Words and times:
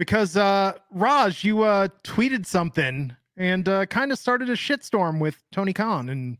because 0.00 0.34
uh, 0.34 0.72
Raj, 0.92 1.44
you 1.44 1.62
uh, 1.62 1.88
tweeted 2.04 2.46
something 2.46 3.14
and 3.36 3.68
uh, 3.68 3.84
kind 3.84 4.10
of 4.10 4.18
started 4.18 4.48
a 4.48 4.54
shitstorm 4.54 5.20
with 5.20 5.36
Tony 5.52 5.74
Khan 5.74 6.08
and 6.08 6.38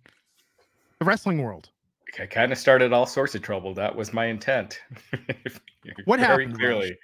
the 0.98 1.04
wrestling 1.04 1.42
world. 1.42 1.68
I 2.18 2.24
kind 2.24 2.52
of 2.52 2.58
started 2.58 2.94
all 2.94 3.04
sorts 3.04 3.34
of 3.34 3.42
trouble. 3.42 3.74
That 3.74 3.94
was 3.94 4.14
my 4.14 4.24
intent. 4.24 4.80
what 6.06 6.20
Very 6.20 6.44
happened? 6.46 6.58
Clearly. 6.58 6.96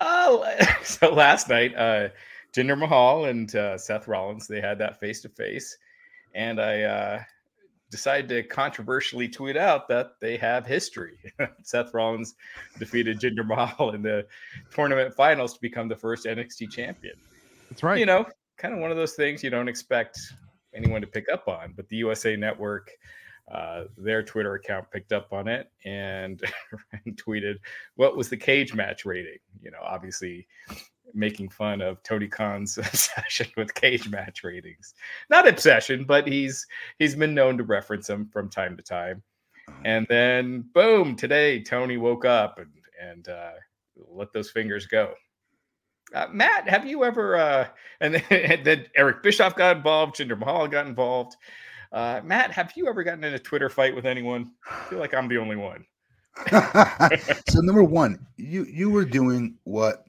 Oh, 0.00 0.50
so 0.82 1.12
last 1.12 1.50
night, 1.50 1.76
uh, 1.76 2.08
Jinder 2.56 2.78
Mahal 2.78 3.26
and 3.26 3.54
uh, 3.54 3.76
Seth 3.76 4.08
Rollins 4.08 4.48
they 4.48 4.62
had 4.62 4.78
that 4.78 4.98
face 4.98 5.20
to 5.20 5.28
face, 5.28 5.76
and 6.34 6.62
I 6.62 6.80
uh, 6.80 7.22
decided 7.90 8.28
to 8.28 8.42
controversially 8.42 9.28
tweet 9.28 9.56
out 9.56 9.88
that 9.88 10.12
they 10.20 10.36
have 10.36 10.66
history. 10.66 11.18
Seth 11.62 11.94
Rollins 11.94 12.34
defeated 12.78 13.20
Jinder 13.20 13.46
Mahal 13.46 13.90
in 13.90 14.02
the 14.02 14.26
tournament 14.72 15.14
finals 15.14 15.54
to 15.54 15.60
become 15.60 15.88
the 15.88 15.96
first 15.96 16.26
NXT 16.26 16.70
champion. 16.70 17.14
That's 17.70 17.82
right. 17.82 17.98
You 17.98 18.06
know, 18.06 18.26
kind 18.56 18.74
of 18.74 18.80
one 18.80 18.90
of 18.90 18.96
those 18.96 19.14
things 19.14 19.42
you 19.42 19.50
don't 19.50 19.68
expect 19.68 20.18
anyone 20.74 21.00
to 21.00 21.06
pick 21.06 21.26
up 21.32 21.48
on, 21.48 21.72
but 21.76 21.88
the 21.88 21.96
USA 21.96 22.36
Network, 22.36 22.90
uh, 23.52 23.84
their 23.96 24.22
Twitter 24.22 24.54
account 24.54 24.90
picked 24.90 25.12
up 25.12 25.32
on 25.32 25.48
it 25.48 25.70
and, 25.84 26.42
and 27.04 27.16
tweeted, 27.26 27.54
"What 27.96 28.16
was 28.16 28.28
the 28.28 28.36
cage 28.36 28.74
match 28.74 29.06
rating?" 29.06 29.38
You 29.62 29.70
know, 29.70 29.80
obviously 29.82 30.46
making 31.14 31.48
fun 31.48 31.80
of 31.80 32.02
Tony 32.02 32.28
Khan's 32.28 32.78
obsession 32.78 33.48
with 33.56 33.74
cage 33.74 34.08
match 34.08 34.44
ratings. 34.44 34.94
Not 35.30 35.48
obsession, 35.48 36.04
but 36.04 36.26
he's 36.26 36.66
he's 36.98 37.14
been 37.14 37.34
known 37.34 37.58
to 37.58 37.64
reference 37.64 38.06
them 38.06 38.28
from 38.32 38.48
time 38.48 38.76
to 38.76 38.82
time. 38.82 39.22
Uh-huh. 39.68 39.80
And 39.84 40.06
then 40.08 40.64
boom, 40.74 41.16
today 41.16 41.62
Tony 41.62 41.96
woke 41.96 42.24
up 42.24 42.58
and 42.58 42.70
and 43.00 43.28
uh, 43.28 43.52
let 43.96 44.32
those 44.32 44.50
fingers 44.50 44.86
go. 44.86 45.14
Uh, 46.14 46.26
Matt, 46.32 46.68
have 46.68 46.86
you 46.86 47.04
ever? 47.04 47.36
Uh, 47.36 47.68
and 48.00 48.14
then 48.64 48.86
Eric 48.96 49.22
Bischoff 49.22 49.56
got 49.56 49.76
involved. 49.76 50.16
Jinder 50.16 50.38
Mahal 50.38 50.68
got 50.68 50.86
involved. 50.86 51.36
Uh, 51.90 52.20
Matt, 52.22 52.50
have 52.52 52.72
you 52.76 52.86
ever 52.86 53.02
gotten 53.02 53.24
in 53.24 53.34
a 53.34 53.38
Twitter 53.38 53.68
fight 53.68 53.94
with 53.94 54.04
anyone? 54.04 54.52
I 54.70 54.84
feel 54.84 54.98
like 54.98 55.14
I'm 55.14 55.28
the 55.28 55.38
only 55.38 55.56
one. 55.56 55.84
so 57.48 57.60
number 57.60 57.82
one, 57.82 58.24
you 58.36 58.64
you 58.66 58.90
were 58.90 59.04
doing 59.04 59.56
what 59.64 60.06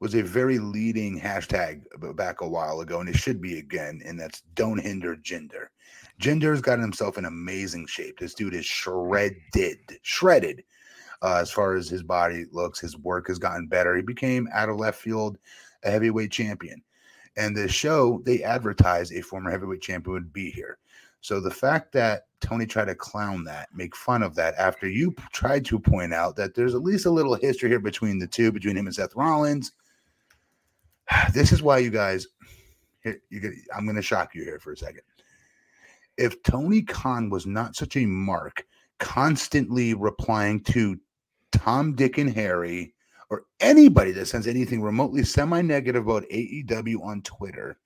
was 0.00 0.14
a 0.14 0.22
very 0.22 0.58
leading 0.58 1.20
hashtag 1.20 1.82
back 2.14 2.40
a 2.40 2.48
while 2.48 2.80
ago, 2.80 3.00
and 3.00 3.08
it 3.08 3.16
should 3.16 3.40
be 3.40 3.58
again, 3.58 4.00
and 4.04 4.18
that's 4.18 4.42
don't 4.54 4.78
hinder 4.78 5.16
Jinder. 5.16 5.66
Jinder's 6.20 6.60
got 6.60 6.78
himself 6.78 7.18
in 7.18 7.24
amazing 7.24 7.86
shape. 7.86 8.18
This 8.18 8.34
dude 8.34 8.54
is 8.54 8.66
shredded, 8.66 9.38
shredded. 10.02 10.64
Uh, 11.20 11.38
as 11.40 11.50
far 11.50 11.74
as 11.74 11.88
his 11.88 12.02
body 12.02 12.44
looks, 12.52 12.80
his 12.80 12.96
work 12.96 13.26
has 13.26 13.38
gotten 13.38 13.66
better. 13.66 13.96
He 13.96 14.02
became 14.02 14.48
out 14.52 14.68
of 14.68 14.76
left 14.76 15.00
field 15.00 15.36
a 15.82 15.90
heavyweight 15.90 16.30
champion. 16.30 16.82
And 17.36 17.56
the 17.56 17.68
show, 17.68 18.22
they 18.24 18.42
advertised 18.42 19.12
a 19.12 19.22
former 19.22 19.50
heavyweight 19.50 19.80
champion 19.80 20.12
would 20.12 20.32
be 20.32 20.50
here. 20.50 20.78
So 21.20 21.40
the 21.40 21.50
fact 21.50 21.92
that 21.92 22.26
Tony 22.40 22.66
tried 22.66 22.86
to 22.86 22.94
clown 22.94 23.44
that, 23.44 23.68
make 23.74 23.96
fun 23.96 24.22
of 24.22 24.34
that, 24.36 24.54
after 24.56 24.88
you 24.88 25.14
tried 25.32 25.64
to 25.66 25.78
point 25.78 26.14
out 26.14 26.36
that 26.36 26.54
there's 26.54 26.74
at 26.74 26.82
least 26.82 27.06
a 27.06 27.10
little 27.10 27.34
history 27.34 27.68
here 27.68 27.80
between 27.80 28.18
the 28.18 28.26
two, 28.26 28.52
between 28.52 28.76
him 28.76 28.86
and 28.86 28.94
Seth 28.94 29.16
Rollins, 29.16 29.72
this 31.32 31.52
is 31.52 31.62
why 31.62 31.78
you 31.78 31.90
guys 31.90 32.26
you 33.04 33.40
get 33.40 33.52
I'm 33.74 33.84
going 33.84 33.96
to 33.96 34.02
shock 34.02 34.34
you 34.34 34.42
here 34.42 34.58
for 34.58 34.72
a 34.72 34.76
second. 34.76 35.02
If 36.16 36.42
Tony 36.42 36.82
Khan 36.82 37.30
was 37.30 37.46
not 37.46 37.76
such 37.76 37.96
a 37.96 38.06
mark, 38.06 38.66
constantly 38.98 39.94
replying 39.94 40.60
to 40.64 40.98
Tom, 41.52 41.94
Dick, 41.94 42.18
and 42.18 42.32
Harry, 42.34 42.94
or 43.30 43.44
anybody 43.60 44.10
that 44.12 44.26
sends 44.26 44.46
anything 44.46 44.82
remotely 44.82 45.22
semi-negative 45.22 46.02
about 46.02 46.24
AEW 46.24 47.02
on 47.04 47.22
Twitter, 47.22 47.78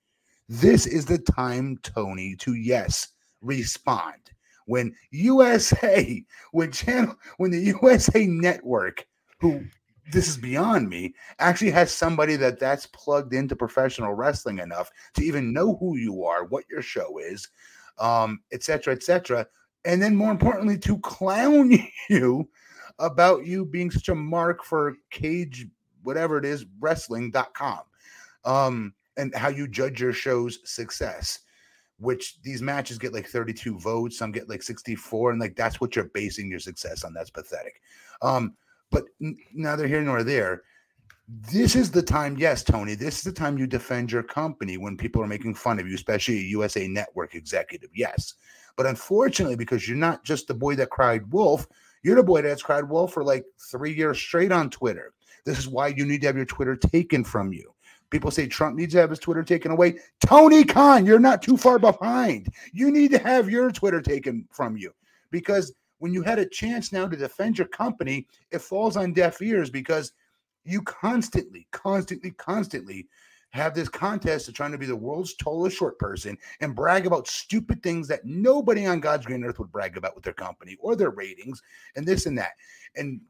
this 0.49 0.87
is 0.87 1.05
the 1.05 1.19
time, 1.19 1.77
Tony, 1.83 2.35
to 2.37 2.55
yes, 2.55 3.09
respond. 3.41 4.31
When 4.65 4.95
USA, 5.11 6.23
when 6.51 6.71
channel, 6.71 7.15
when 7.37 7.51
the 7.51 7.59
USA 7.59 8.25
Network, 8.25 9.05
who 9.39 9.63
this 10.11 10.27
is 10.27 10.37
beyond 10.37 10.89
me 10.89 11.13
actually 11.39 11.71
has 11.71 11.93
somebody 11.93 12.35
that 12.35 12.59
that's 12.59 12.85
plugged 12.87 13.33
into 13.33 13.55
professional 13.55 14.13
wrestling 14.13 14.59
enough 14.59 14.89
to 15.13 15.23
even 15.23 15.53
know 15.53 15.75
who 15.77 15.97
you 15.97 16.23
are 16.23 16.45
what 16.45 16.65
your 16.69 16.81
show 16.81 17.17
is 17.17 17.47
um 17.99 18.39
etc 18.51 18.93
etc 18.93 19.47
and 19.85 20.01
then 20.01 20.15
more 20.15 20.31
importantly 20.31 20.77
to 20.77 20.97
clown 20.99 21.71
you 22.09 22.47
about 22.99 23.45
you 23.45 23.65
being 23.65 23.89
such 23.89 24.09
a 24.09 24.15
mark 24.15 24.63
for 24.63 24.95
cage 25.09 25.67
whatever 26.03 26.37
it 26.37 26.45
is 26.45 26.65
wrestling.com 26.79 27.79
um 28.45 28.93
and 29.17 29.33
how 29.35 29.47
you 29.47 29.67
judge 29.67 30.01
your 30.01 30.13
show's 30.13 30.59
success 30.65 31.39
which 31.99 32.41
these 32.41 32.61
matches 32.61 32.97
get 32.97 33.13
like 33.13 33.27
32 33.27 33.79
votes 33.79 34.17
some 34.17 34.31
get 34.31 34.49
like 34.49 34.61
64 34.61 35.31
and 35.31 35.39
like 35.39 35.55
that's 35.55 35.79
what 35.79 35.95
you're 35.95 36.05
basing 36.05 36.49
your 36.49 36.59
success 36.59 37.03
on. 37.03 37.13
That's 37.13 37.29
pathetic. 37.29 37.81
Um 38.21 38.55
but 38.93 39.05
neither 39.53 39.87
here 39.87 40.01
nor 40.01 40.23
there. 40.23 40.61
This 41.51 41.75
is 41.75 41.89
the 41.89 42.01
time, 42.01 42.37
yes, 42.37 42.63
Tony. 42.63 42.95
This 42.95 43.17
is 43.17 43.23
the 43.23 43.31
time 43.31 43.57
you 43.57 43.65
defend 43.65 44.11
your 44.11 44.23
company 44.23 44.77
when 44.77 44.97
people 44.97 45.21
are 45.21 45.27
making 45.27 45.55
fun 45.55 45.79
of 45.79 45.87
you, 45.87 45.95
especially 45.95 46.37
a 46.37 46.49
USA 46.51 46.87
Network 46.87 47.33
executive. 47.33 47.89
Yes. 47.95 48.35
But 48.75 48.85
unfortunately, 48.85 49.55
because 49.55 49.87
you're 49.87 49.97
not 49.97 50.23
just 50.23 50.47
the 50.47 50.53
boy 50.53 50.75
that 50.75 50.89
cried 50.89 51.31
wolf, 51.31 51.67
you're 52.03 52.15
the 52.15 52.23
boy 52.23 52.41
that's 52.41 52.61
cried 52.61 52.87
wolf 52.87 53.13
for 53.13 53.23
like 53.23 53.45
three 53.71 53.93
years 53.93 54.19
straight 54.19 54.51
on 54.51 54.69
Twitter. 54.69 55.13
This 55.45 55.57
is 55.57 55.67
why 55.67 55.87
you 55.87 56.05
need 56.05 56.21
to 56.21 56.27
have 56.27 56.37
your 56.37 56.45
Twitter 56.45 56.75
taken 56.75 57.23
from 57.23 57.51
you. 57.51 57.73
People 58.09 58.29
say 58.29 58.45
Trump 58.45 58.75
needs 58.75 58.93
to 58.93 58.99
have 58.99 59.09
his 59.09 59.19
Twitter 59.19 59.43
taken 59.43 59.71
away. 59.71 59.97
Tony 60.23 60.63
Khan, 60.63 61.05
you're 61.05 61.19
not 61.19 61.41
too 61.41 61.57
far 61.57 61.79
behind. 61.79 62.47
You 62.71 62.91
need 62.91 63.09
to 63.11 63.17
have 63.17 63.49
your 63.49 63.71
Twitter 63.71 64.01
taken 64.01 64.47
from 64.51 64.77
you 64.77 64.93
because 65.31 65.73
when 66.03 66.13
you 66.13 66.21
had 66.21 66.37
a 66.37 66.45
chance 66.45 66.91
now 66.91 67.07
to 67.07 67.15
defend 67.15 67.57
your 67.57 67.67
company, 67.69 68.27
it 68.51 68.59
falls 68.59 68.97
on 68.97 69.13
deaf 69.13 69.41
ears 69.41 69.69
because 69.69 70.11
you 70.65 70.81
constantly, 70.81 71.65
constantly, 71.71 72.31
constantly 72.31 73.07
have 73.51 73.73
this 73.73 73.87
contest 73.87 74.49
of 74.49 74.53
trying 74.53 74.73
to 74.73 74.77
be 74.77 74.85
the 74.85 74.93
world's 74.93 75.33
tallest 75.35 75.77
short 75.77 75.97
person 75.97 76.37
and 76.59 76.75
brag 76.75 77.07
about 77.07 77.29
stupid 77.29 77.81
things 77.81 78.05
that 78.09 78.25
nobody 78.25 78.85
on 78.85 78.99
God's 78.99 79.25
green 79.25 79.45
earth 79.45 79.59
would 79.59 79.71
brag 79.71 79.95
about 79.95 80.13
with 80.13 80.25
their 80.25 80.33
company 80.33 80.75
or 80.81 80.97
their 80.97 81.11
ratings 81.11 81.61
and 81.95 82.05
this 82.05 82.25
and 82.25 82.37
that. 82.37 82.51
And 82.97 83.21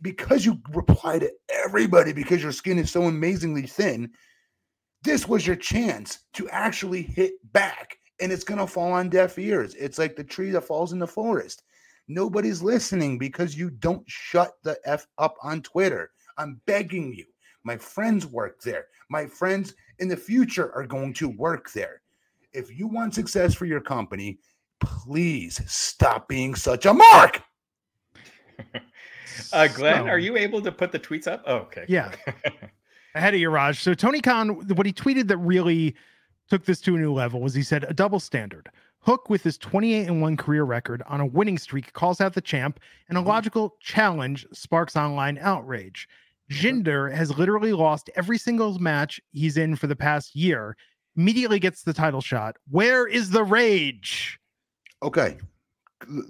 because 0.00 0.46
you 0.46 0.60
reply 0.72 1.18
to 1.18 1.32
everybody 1.48 2.12
because 2.12 2.40
your 2.40 2.52
skin 2.52 2.78
is 2.78 2.92
so 2.92 3.02
amazingly 3.02 3.66
thin, 3.66 4.12
this 5.02 5.26
was 5.26 5.44
your 5.44 5.56
chance 5.56 6.20
to 6.34 6.48
actually 6.50 7.02
hit 7.02 7.32
back 7.52 7.98
and 8.20 8.30
it's 8.30 8.44
going 8.44 8.60
to 8.60 8.66
fall 8.68 8.92
on 8.92 9.08
deaf 9.08 9.36
ears. 9.40 9.74
It's 9.74 9.98
like 9.98 10.14
the 10.14 10.22
tree 10.22 10.50
that 10.50 10.60
falls 10.60 10.92
in 10.92 11.00
the 11.00 11.06
forest. 11.08 11.64
Nobody's 12.08 12.62
listening 12.62 13.18
because 13.18 13.56
you 13.56 13.70
don't 13.70 14.04
shut 14.06 14.52
the 14.62 14.78
F 14.84 15.06
up 15.18 15.36
on 15.42 15.62
Twitter. 15.62 16.10
I'm 16.38 16.60
begging 16.66 17.14
you. 17.14 17.24
My 17.64 17.76
friends 17.76 18.26
work 18.26 18.60
there. 18.62 18.86
My 19.08 19.26
friends 19.26 19.74
in 19.98 20.08
the 20.08 20.16
future 20.16 20.74
are 20.74 20.86
going 20.86 21.14
to 21.14 21.28
work 21.28 21.72
there. 21.72 22.02
If 22.52 22.76
you 22.76 22.86
want 22.86 23.14
success 23.14 23.54
for 23.54 23.66
your 23.66 23.80
company, 23.80 24.38
please 24.80 25.60
stop 25.66 26.28
being 26.28 26.54
such 26.54 26.86
a 26.86 26.92
mark. 26.92 27.42
uh, 29.52 29.68
Glenn, 29.68 30.04
So- 30.04 30.08
are 30.08 30.18
you 30.18 30.36
able 30.36 30.60
to 30.62 30.72
put 30.72 30.92
the 30.92 30.98
tweets 30.98 31.26
up? 31.26 31.42
Oh, 31.46 31.56
okay. 31.58 31.84
Yeah. 31.88 32.12
ahead 33.14 33.34
of 33.34 33.40
you, 33.40 33.50
Raj. 33.50 33.80
So 33.80 33.94
Tony 33.94 34.20
Khan, 34.20 34.66
what 34.74 34.86
he 34.86 34.92
tweeted 34.92 35.28
that 35.28 35.38
really 35.38 35.94
took 36.48 36.64
this 36.64 36.80
to 36.82 36.96
a 36.96 36.98
new 36.98 37.12
level 37.12 37.40
was 37.40 37.54
he 37.54 37.62
said 37.62 37.84
a 37.88 37.94
double 37.94 38.20
standard. 38.20 38.68
Hook 39.02 39.28
with 39.28 39.42
his 39.42 39.58
28 39.58 40.06
and 40.06 40.22
1 40.22 40.36
career 40.36 40.62
record 40.62 41.02
on 41.08 41.20
a 41.20 41.26
winning 41.26 41.58
streak 41.58 41.92
calls 41.92 42.20
out 42.20 42.34
the 42.34 42.40
champ, 42.40 42.78
and 43.08 43.18
a 43.18 43.20
mm-hmm. 43.20 43.30
logical 43.30 43.76
challenge 43.80 44.46
sparks 44.52 44.96
online 44.96 45.38
outrage. 45.38 46.08
Mm-hmm. 46.50 46.66
Jinder 46.66 47.12
has 47.12 47.36
literally 47.36 47.72
lost 47.72 48.10
every 48.14 48.38
single 48.38 48.78
match 48.78 49.20
he's 49.32 49.56
in 49.56 49.74
for 49.74 49.88
the 49.88 49.96
past 49.96 50.36
year. 50.36 50.76
Immediately 51.16 51.58
gets 51.58 51.82
the 51.82 51.92
title 51.92 52.20
shot. 52.20 52.56
Where 52.70 53.06
is 53.06 53.30
the 53.30 53.44
rage? 53.44 54.38
Okay. 55.02 55.36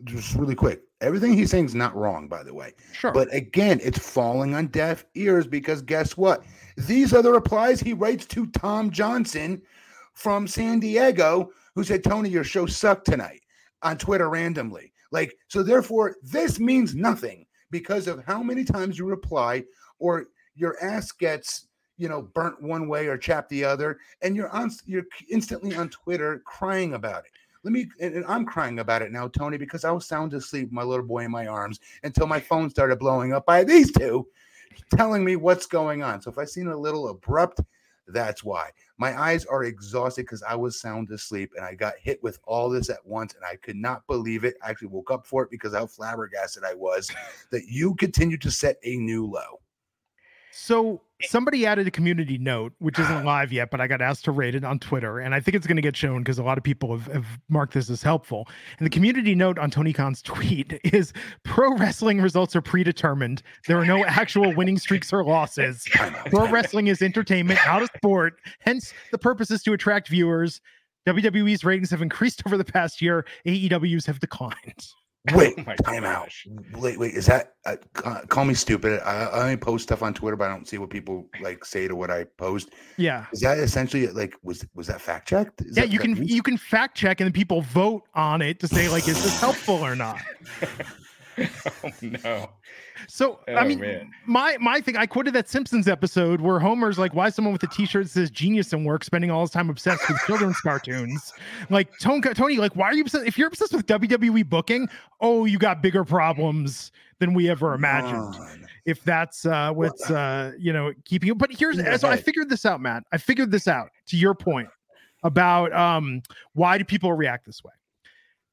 Just 0.04 0.34
really 0.34 0.54
quick. 0.54 0.82
Everything 1.02 1.34
he's 1.34 1.50
saying 1.50 1.66
is 1.66 1.74
not 1.74 1.94
wrong, 1.94 2.26
by 2.28 2.42
the 2.42 2.54
way. 2.54 2.72
Sure. 2.92 3.12
But 3.12 3.32
again, 3.34 3.80
it's 3.82 3.98
falling 3.98 4.54
on 4.54 4.69
deaf 4.69 5.04
ears 5.14 5.46
because 5.46 5.82
guess 5.82 6.16
what? 6.16 6.42
These 6.76 7.12
are 7.12 7.22
the 7.22 7.32
replies 7.32 7.80
he 7.80 7.92
writes 7.92 8.24
to 8.26 8.46
Tom 8.46 8.90
Johnson 8.90 9.60
from 10.14 10.46
San 10.46 10.80
Diego, 10.80 11.50
who 11.74 11.84
said, 11.84 12.04
Tony, 12.04 12.28
your 12.28 12.44
show 12.44 12.66
sucked 12.66 13.06
tonight 13.06 13.42
on 13.82 13.98
Twitter 13.98 14.28
randomly. 14.28 14.92
Like, 15.10 15.36
so 15.48 15.62
therefore, 15.62 16.16
this 16.22 16.58
means 16.58 16.94
nothing 16.94 17.46
because 17.70 18.06
of 18.06 18.24
how 18.24 18.42
many 18.42 18.64
times 18.64 18.98
you 18.98 19.06
reply 19.06 19.64
or 19.98 20.26
your 20.54 20.82
ass 20.82 21.12
gets, 21.12 21.66
you 21.98 22.08
know, 22.08 22.22
burnt 22.34 22.62
one 22.62 22.88
way 22.88 23.06
or 23.06 23.16
chapped 23.16 23.48
the 23.48 23.64
other, 23.64 23.98
and 24.22 24.36
you're 24.36 24.50
on 24.50 24.70
you're 24.86 25.04
instantly 25.30 25.74
on 25.74 25.88
Twitter 25.88 26.42
crying 26.44 26.94
about 26.94 27.24
it. 27.24 27.30
Let 27.64 27.72
me, 27.72 27.86
and 28.00 28.24
I'm 28.26 28.44
crying 28.44 28.80
about 28.80 29.02
it 29.02 29.12
now, 29.12 29.28
Tony, 29.28 29.56
because 29.56 29.84
I 29.84 29.92
was 29.92 30.06
sound 30.06 30.34
asleep, 30.34 30.72
my 30.72 30.82
little 30.82 31.06
boy 31.06 31.24
in 31.24 31.30
my 31.30 31.46
arms, 31.46 31.78
until 32.02 32.26
my 32.26 32.40
phone 32.40 32.69
started 32.70 32.98
blowing 32.98 33.32
up 33.32 33.46
by 33.46 33.62
these 33.62 33.92
two 33.92 34.26
telling 34.96 35.24
me 35.24 35.36
what's 35.36 35.66
going 35.66 36.02
on. 36.02 36.20
So 36.20 36.30
if 36.30 36.38
I 36.38 36.44
seem 36.44 36.69
a 36.69 36.76
little 36.76 37.08
abrupt, 37.08 37.60
that's 38.08 38.43
why. 38.43 38.70
My 38.99 39.19
eyes 39.19 39.44
are 39.44 39.64
exhausted 39.64 40.22
because 40.22 40.43
I 40.43 40.54
was 40.54 40.81
sound 40.81 41.10
asleep 41.10 41.52
and 41.56 41.64
I 41.64 41.75
got 41.75 41.94
hit 42.00 42.22
with 42.22 42.38
all 42.44 42.69
this 42.69 42.90
at 42.90 43.04
once 43.06 43.34
and 43.34 43.44
I 43.44 43.56
could 43.56 43.76
not 43.76 44.06
believe 44.06 44.44
it. 44.44 44.56
I 44.64 44.70
actually 44.70 44.88
woke 44.88 45.10
up 45.10 45.26
for 45.26 45.43
it 45.44 45.50
because 45.50 45.75
how 45.75 45.87
flabbergasted 45.87 46.64
I 46.64 46.75
was 46.75 47.10
that 47.50 47.64
you 47.69 47.94
continue 47.94 48.37
to 48.38 48.50
set 48.50 48.76
a 48.84 48.96
new 48.96 49.26
low. 49.26 49.60
So 50.52 51.00
somebody 51.22 51.66
added 51.66 51.87
a 51.87 51.90
community 51.90 52.37
note, 52.38 52.72
which 52.78 52.99
isn't 52.99 53.22
ah. 53.22 53.25
live 53.25 53.52
yet, 53.52 53.70
but 53.70 53.81
I 53.81 53.87
got 53.87 54.02
asked 54.02 54.25
to 54.26 54.32
rate 54.32 54.54
it 54.54 54.64
on 54.64 54.78
Twitter, 54.78 55.19
and 55.19 55.34
I 55.34 55.40
think 55.40 55.54
it's 55.54 55.66
going 55.66 55.76
to 55.76 55.82
get 55.82 55.96
shown 55.96 56.22
because 56.22 56.38
a 56.38 56.43
lot 56.43 56.58
of 56.58 56.64
people 56.64 56.96
have, 56.96 57.12
have 57.12 57.26
marked 57.49 57.75
this 57.75 57.88
as 57.90 58.02
helpful. 58.02 58.49
And 58.78 58.87
the 58.87 58.90
community 58.90 59.34
note 59.34 59.58
on 59.58 59.70
Tony 59.70 59.93
Khan's 59.93 60.22
tweet 60.22 60.78
is: 60.84 61.12
"Pro 61.44 61.76
wrestling 61.76 62.20
results 62.20 62.54
are 62.54 62.62
predetermined. 62.62 63.43
There 63.66 63.78
are 63.78 63.87
no 63.87 64.04
actual 64.04 64.54
winning 64.54 64.78
streaks 64.78 65.12
or 65.12 65.25
losses. 65.25 65.88
Pro 66.26 66.49
wrestling 66.49 66.88
is 66.88 67.02
entertainment, 67.02 67.58
not 67.66 67.82
a 67.82 67.88
sport. 67.96 68.40
Hence, 68.60 68.93
the 69.10 69.19
purpose 69.19 69.50
is 69.50 69.62
to 69.64 69.72
attract 69.72 70.08
viewers." 70.08 70.60
WWE's 71.05 71.64
ratings 71.64 71.90
have 71.90 72.00
increased 72.00 72.43
over 72.46 72.56
the 72.56 72.64
past 72.64 73.02
year. 73.02 73.26
AEW's 73.44 74.06
have 74.06 74.20
declined. 74.20 74.87
Wait, 75.34 75.54
Oh 75.56 75.74
time 75.84 76.04
out. 76.04 76.32
Wait, 76.74 76.98
wait, 76.98 77.14
is 77.14 77.26
that 77.26 77.54
uh, 77.64 77.76
call 78.26 78.44
me 78.44 78.54
stupid? 78.54 79.00
I, 79.04 79.26
I 79.26 79.42
only 79.42 79.56
post 79.56 79.84
stuff 79.84 80.02
on 80.02 80.14
Twitter, 80.14 80.36
but 80.36 80.50
I 80.50 80.54
don't 80.54 80.66
see 80.66 80.78
what 80.78 80.90
people 80.90 81.26
like 81.40 81.64
say 81.64 81.86
to 81.86 81.94
what 81.94 82.10
I 82.10 82.24
post. 82.24 82.70
Yeah. 82.96 83.26
Is 83.32 83.40
that 83.42 83.58
essentially 83.58 84.08
like 84.08 84.34
was 84.42 84.66
was 84.74 84.88
that 84.88 85.00
fact 85.00 85.28
checked? 85.28 85.60
Is 85.60 85.76
Yeah, 85.76 85.82
that- 85.84 85.92
you 85.92 86.00
can 86.00 86.26
you 86.26 86.42
can 86.42 86.56
fact 86.56 86.96
check 86.96 87.20
and 87.20 87.26
then 87.26 87.32
people 87.32 87.62
vote 87.62 88.02
on 88.14 88.42
it 88.42 88.58
to 88.60 88.66
say 88.69 88.88
like 88.88 89.06
is 89.06 89.22
this 89.22 89.38
helpful 89.38 89.76
or 89.76 89.94
not. 89.94 90.20
oh 91.85 91.91
no. 92.03 92.50
So 93.09 93.41
I 93.49 93.53
Oh, 93.53 93.65
mean, 93.65 93.81
man. 93.81 94.11
my 94.27 94.56
my 94.61 94.81
thing. 94.81 94.97
I 94.97 95.06
quoted 95.06 95.35
that 95.35 95.49
Simpsons 95.49 95.89
episode 95.89 96.41
where 96.41 96.59
Homer's 96.59 96.99
like, 96.99 97.15
"Why 97.15 97.29
is 97.29 97.35
someone 97.35 97.53
with 97.53 97.62
a 97.62 97.67
T-shirt 97.69 98.05
that 98.05 98.11
says 98.11 98.31
genius 98.31 98.73
in 98.73 98.85
work 98.85 99.05
spending 99.05 99.31
all 99.31 99.41
his 99.43 99.50
time 99.50 99.71
obsessed 99.71 100.09
with 100.09 100.19
children's 100.27 100.61
cartoons?" 100.62 101.33
Like 101.71 101.91
Tony, 102.00 102.21
Tony, 102.35 102.56
like, 102.59 102.77
why 102.77 102.87
are 102.87 102.94
you 102.94 103.03
obsessed? 103.03 103.27
If 103.27 103.37
you're 103.39 103.49
obsessed 103.49 103.73
with 103.73 103.87
WWE 103.87 104.49
booking, 104.49 104.89
oh, 105.21 105.44
you 105.44 105.59
got 105.59 105.83
bigger 105.83 106.05
problems 106.05 106.93
than 107.19 107.35
we 107.35 107.49
ever 107.50 107.75
imagined. 107.75 108.39
Man. 108.39 108.69
If 108.85 109.03
that's 109.05 109.47
uh, 109.47 109.73
what's 109.73 110.11
uh, 110.11 110.53
you 110.59 110.73
know 110.73 110.93
keeping 111.05 111.29
you. 111.29 111.35
But 111.35 111.53
here's 111.53 111.77
your 111.77 111.99
so 111.99 112.09
I 112.09 112.17
figured 112.17 112.49
this 112.49 112.65
out, 112.67 112.81
Matt. 112.81 113.05
I 113.12 113.19
figured 113.19 113.50
this 113.50 113.69
out. 113.69 113.91
To 114.09 114.17
your 114.17 114.35
point 114.35 114.69
about 115.25 115.73
um, 115.73 116.23
why 116.55 116.79
do 116.79 116.85
people 116.85 117.12
react 117.12 117.47
this 117.47 117.62
way? 117.62 117.73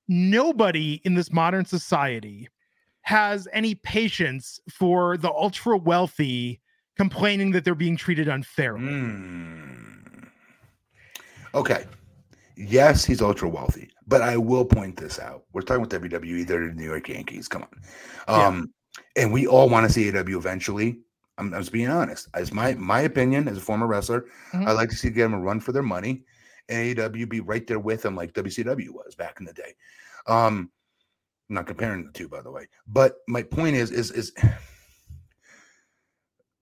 Nobody 0.07 1.01
in 1.03 1.13
this 1.13 1.31
modern 1.31 1.65
society 1.65 2.49
has 3.09 3.47
any 3.53 3.73
patience 3.73 4.59
for 4.69 5.17
the 5.17 5.31
ultra 5.31 5.75
wealthy 5.75 6.61
complaining 6.95 7.49
that 7.49 7.65
they're 7.65 7.73
being 7.73 7.97
treated 7.97 8.27
unfairly. 8.27 8.85
Mm. 8.85 10.27
Okay. 11.55 11.85
Yes, 12.55 13.03
he's 13.03 13.19
ultra 13.19 13.49
wealthy, 13.49 13.89
but 14.05 14.21
I 14.21 14.37
will 14.37 14.63
point 14.63 14.95
this 14.95 15.17
out. 15.17 15.45
We're 15.53 15.63
talking 15.63 15.81
with 15.81 15.89
WWE, 15.91 16.45
they're 16.45 16.67
the 16.67 16.73
New 16.75 16.83
York 16.85 17.09
Yankees. 17.09 17.47
Come 17.47 17.63
on. 17.63 17.69
Yeah. 18.27 18.47
Um, 18.47 18.73
and 19.15 19.33
we 19.33 19.47
all 19.47 19.69
want 19.69 19.87
to 19.87 19.91
see 19.91 20.15
AW 20.15 20.37
eventually. 20.37 20.99
I'm, 21.39 21.51
I'm 21.51 21.61
just 21.61 21.71
being 21.71 21.89
honest. 21.89 22.27
As 22.35 22.53
my 22.53 22.75
my 22.75 23.01
opinion 23.01 23.47
as 23.47 23.57
a 23.57 23.61
former 23.61 23.87
wrestler, 23.87 24.25
Mhm. 24.53 24.67
I'd 24.67 24.73
like 24.73 24.89
to 24.89 24.95
see 24.95 25.09
them 25.09 25.33
a 25.33 25.39
run 25.39 25.59
for 25.61 25.71
their 25.71 25.81
money 25.81 26.25
and 26.67 26.95
AEW 26.95 27.27
be 27.27 27.39
right 27.39 27.65
there 27.65 27.79
with 27.79 28.03
them 28.03 28.15
like 28.15 28.33
WCW 28.33 28.89
was 28.91 29.15
back 29.15 29.39
in 29.39 29.47
the 29.47 29.53
day. 29.53 29.73
Um, 30.27 30.69
I'm 31.49 31.55
not 31.55 31.67
comparing 31.67 32.05
the 32.05 32.11
two, 32.11 32.27
by 32.27 32.41
the 32.41 32.51
way. 32.51 32.67
But 32.87 33.17
my 33.27 33.43
point 33.43 33.75
is, 33.75 33.91
is 33.91 34.11
is 34.11 34.33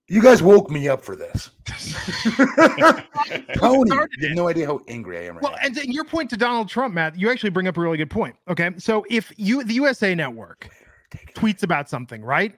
you 0.08 0.22
guys 0.22 0.42
woke 0.42 0.70
me 0.70 0.88
up 0.88 1.04
for 1.04 1.16
this. 1.16 1.50
Tony, 3.56 3.90
started 3.90 4.20
you 4.20 4.28
have 4.28 4.36
no 4.36 4.48
idea 4.48 4.66
how 4.66 4.80
angry 4.88 5.18
I 5.18 5.22
am 5.24 5.34
right 5.34 5.42
Well, 5.42 5.52
now. 5.52 5.58
and 5.62 5.74
then 5.74 5.90
your 5.92 6.04
point 6.04 6.30
to 6.30 6.36
Donald 6.36 6.68
Trump, 6.68 6.94
Matt, 6.94 7.18
you 7.18 7.30
actually 7.30 7.50
bring 7.50 7.68
up 7.68 7.76
a 7.76 7.80
really 7.80 7.98
good 7.98 8.10
point. 8.10 8.36
Okay. 8.48 8.70
So 8.78 9.04
if 9.10 9.32
you, 9.36 9.62
the 9.64 9.74
USA 9.74 10.14
Network, 10.14 10.70
tweets 11.34 11.62
about 11.62 11.90
something, 11.90 12.22
right? 12.22 12.56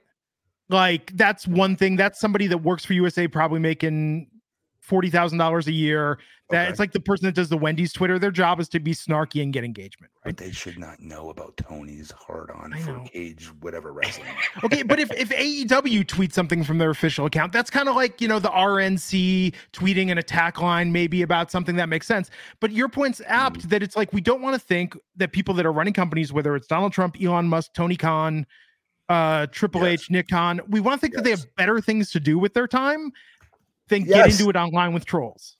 Like 0.68 1.10
that's 1.16 1.48
one 1.48 1.76
thing. 1.76 1.96
That's 1.96 2.20
somebody 2.20 2.46
that 2.46 2.58
works 2.58 2.84
for 2.84 2.92
USA, 2.92 3.26
probably 3.26 3.58
making 3.58 4.28
forty 4.80 5.10
thousand 5.10 5.38
dollars 5.38 5.66
a 5.68 5.72
year. 5.72 6.18
That 6.50 6.62
Okay. 6.62 6.70
it's 6.70 6.80
like 6.80 6.90
the 6.90 6.98
person 6.98 7.26
that 7.26 7.36
does 7.36 7.48
the 7.48 7.56
Wendy's 7.56 7.92
Twitter. 7.92 8.18
Their 8.18 8.32
job 8.32 8.58
is 8.58 8.68
to 8.70 8.80
be 8.80 8.92
snarky 8.92 9.40
and 9.40 9.52
get 9.52 9.62
engagement, 9.62 10.10
Right? 10.24 10.34
But 10.34 10.44
they 10.44 10.50
should 10.50 10.78
not 10.80 10.98
know 10.98 11.30
about 11.30 11.56
Tony's 11.56 12.10
hard 12.10 12.50
on 12.50 12.72
for 12.72 12.98
cage 13.12 13.46
whatever 13.60 13.92
wrestling. 13.92 14.26
Okay, 14.64 14.82
but 14.82 14.98
if 14.98 15.12
if 15.12 15.28
AEW 15.28 16.04
tweets 16.04 16.32
something 16.32 16.64
from 16.64 16.78
their 16.78 16.90
official 16.90 17.24
account, 17.26 17.52
that's 17.52 17.70
kind 17.70 17.88
of 17.88 17.94
like 17.94 18.20
you 18.20 18.26
know 18.26 18.40
the 18.40 18.48
RNC 18.50 19.54
tweeting 19.72 20.10
an 20.10 20.18
attack 20.18 20.60
line 20.60 20.90
maybe 20.90 21.22
about 21.22 21.52
something 21.52 21.76
that 21.76 21.88
makes 21.88 22.06
sense. 22.08 22.30
But 22.58 22.72
your 22.72 22.88
point's 22.88 23.20
apt 23.26 23.68
that 23.70 23.82
it's 23.82 23.94
like 23.96 24.12
we 24.12 24.20
don't 24.20 24.42
want 24.42 24.54
to 24.54 24.60
think 24.60 24.96
that 25.16 25.32
people 25.32 25.54
that 25.54 25.64
are 25.66 25.72
running 25.72 25.94
companies, 25.94 26.32
whether 26.32 26.56
it's 26.56 26.66
Donald 26.66 26.92
Trump, 26.92 27.16
Elon 27.22 27.46
Musk, 27.46 27.74
Tony 27.74 27.96
Khan, 27.96 28.44
uh, 29.08 29.46
Triple 29.52 29.82
Yes. 29.82 30.02
H, 30.02 30.10
Nick 30.10 30.28
Khan, 30.28 30.60
we 30.68 30.80
want 30.80 31.00
to 31.00 31.00
think 31.00 31.14
that 31.14 31.22
they 31.22 31.30
have 31.30 31.44
better 31.56 31.80
things 31.80 32.10
to 32.10 32.18
do 32.20 32.38
with 32.40 32.54
their 32.54 32.66
time 32.66 33.12
than 33.90 34.04
get 34.04 34.30
into 34.30 34.48
it 34.48 34.56
online 34.56 34.94
with 34.94 35.04
trolls. 35.04 35.56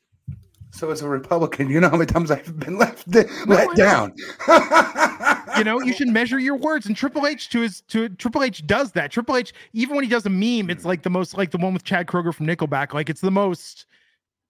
so 0.70 0.90
as 0.90 1.02
a 1.02 1.08
Republican, 1.08 1.68
you 1.68 1.80
know 1.80 1.90
how 1.90 1.96
many 1.96 2.06
times 2.06 2.30
I've 2.30 2.58
been 2.58 2.78
left 2.78 3.06
let 3.14 3.28
I 3.50 3.64
know. 3.66 3.74
down. 3.74 4.14
You 5.58 5.64
know, 5.64 5.80
you 5.80 5.92
should 5.92 6.08
measure 6.08 6.38
your 6.38 6.56
words. 6.56 6.86
And 6.86 6.96
Triple 6.96 7.26
H 7.26 7.50
to 7.50 7.60
his 7.60 7.80
to 7.88 8.08
Triple 8.08 8.44
H 8.44 8.66
does 8.66 8.92
that. 8.92 9.10
Triple 9.10 9.36
H, 9.36 9.52
even 9.72 9.96
when 9.96 10.04
he 10.04 10.08
does 10.08 10.24
a 10.24 10.30
meme, 10.30 10.70
it's 10.70 10.84
like 10.84 11.02
the 11.02 11.10
most 11.10 11.36
like 11.36 11.50
the 11.50 11.58
one 11.58 11.74
with 11.74 11.84
Chad 11.84 12.06
Kroeger 12.06 12.32
from 12.32 12.46
Nickelback. 12.46 12.94
Like 12.94 13.10
it's 13.10 13.20
the 13.20 13.32
most 13.32 13.84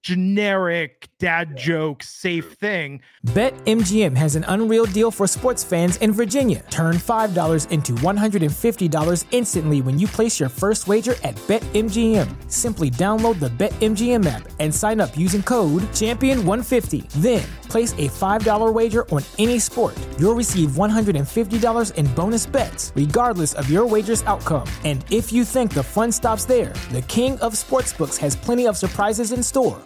generic 0.02 1.08
dad 1.18 1.56
joke 1.56 2.02
safe 2.02 2.52
thing. 2.54 3.02
BetMGM 3.26 4.16
has 4.16 4.34
an 4.34 4.44
unreal 4.48 4.86
deal 4.86 5.10
for 5.10 5.26
sports 5.26 5.62
fans 5.62 5.96
in 5.98 6.12
Virginia. 6.12 6.64
Turn 6.70 6.96
$5 6.96 7.70
into 7.70 7.92
$150 7.92 9.24
instantly 9.30 9.82
when 9.82 9.98
you 9.98 10.08
place 10.08 10.40
your 10.40 10.48
first 10.48 10.88
wager 10.88 11.14
at 11.22 11.36
BetMGM. 11.46 12.50
Simply 12.50 12.90
download 12.90 13.38
the 13.38 13.50
BetMGM 13.50 14.24
app 14.26 14.48
and 14.58 14.74
sign 14.74 15.00
up 15.00 15.16
using 15.16 15.42
code 15.42 15.82
Champion150. 15.92 17.08
Then 17.20 17.46
place 17.68 17.92
a 17.92 18.08
$5 18.08 18.72
wager 18.72 19.08
on 19.10 19.22
any 19.38 19.58
sport. 19.58 19.96
You'll 20.18 20.34
receive 20.34 20.70
$150 20.70 21.94
in 21.94 22.06
bonus 22.14 22.46
bets, 22.46 22.92
regardless 22.96 23.52
of 23.54 23.70
your 23.70 23.86
wager's 23.86 24.22
outcome. 24.22 24.66
And 24.84 25.04
if 25.10 25.32
you 25.32 25.44
think 25.44 25.72
the 25.72 25.82
fun 25.82 26.10
stops 26.10 26.44
there, 26.46 26.72
the 26.90 27.02
King 27.02 27.38
of 27.40 27.52
Sportsbooks 27.52 28.16
has 28.16 28.34
plenty 28.34 28.66
of 28.66 28.76
surprises 28.76 29.32
in 29.32 29.42
store. 29.42 29.80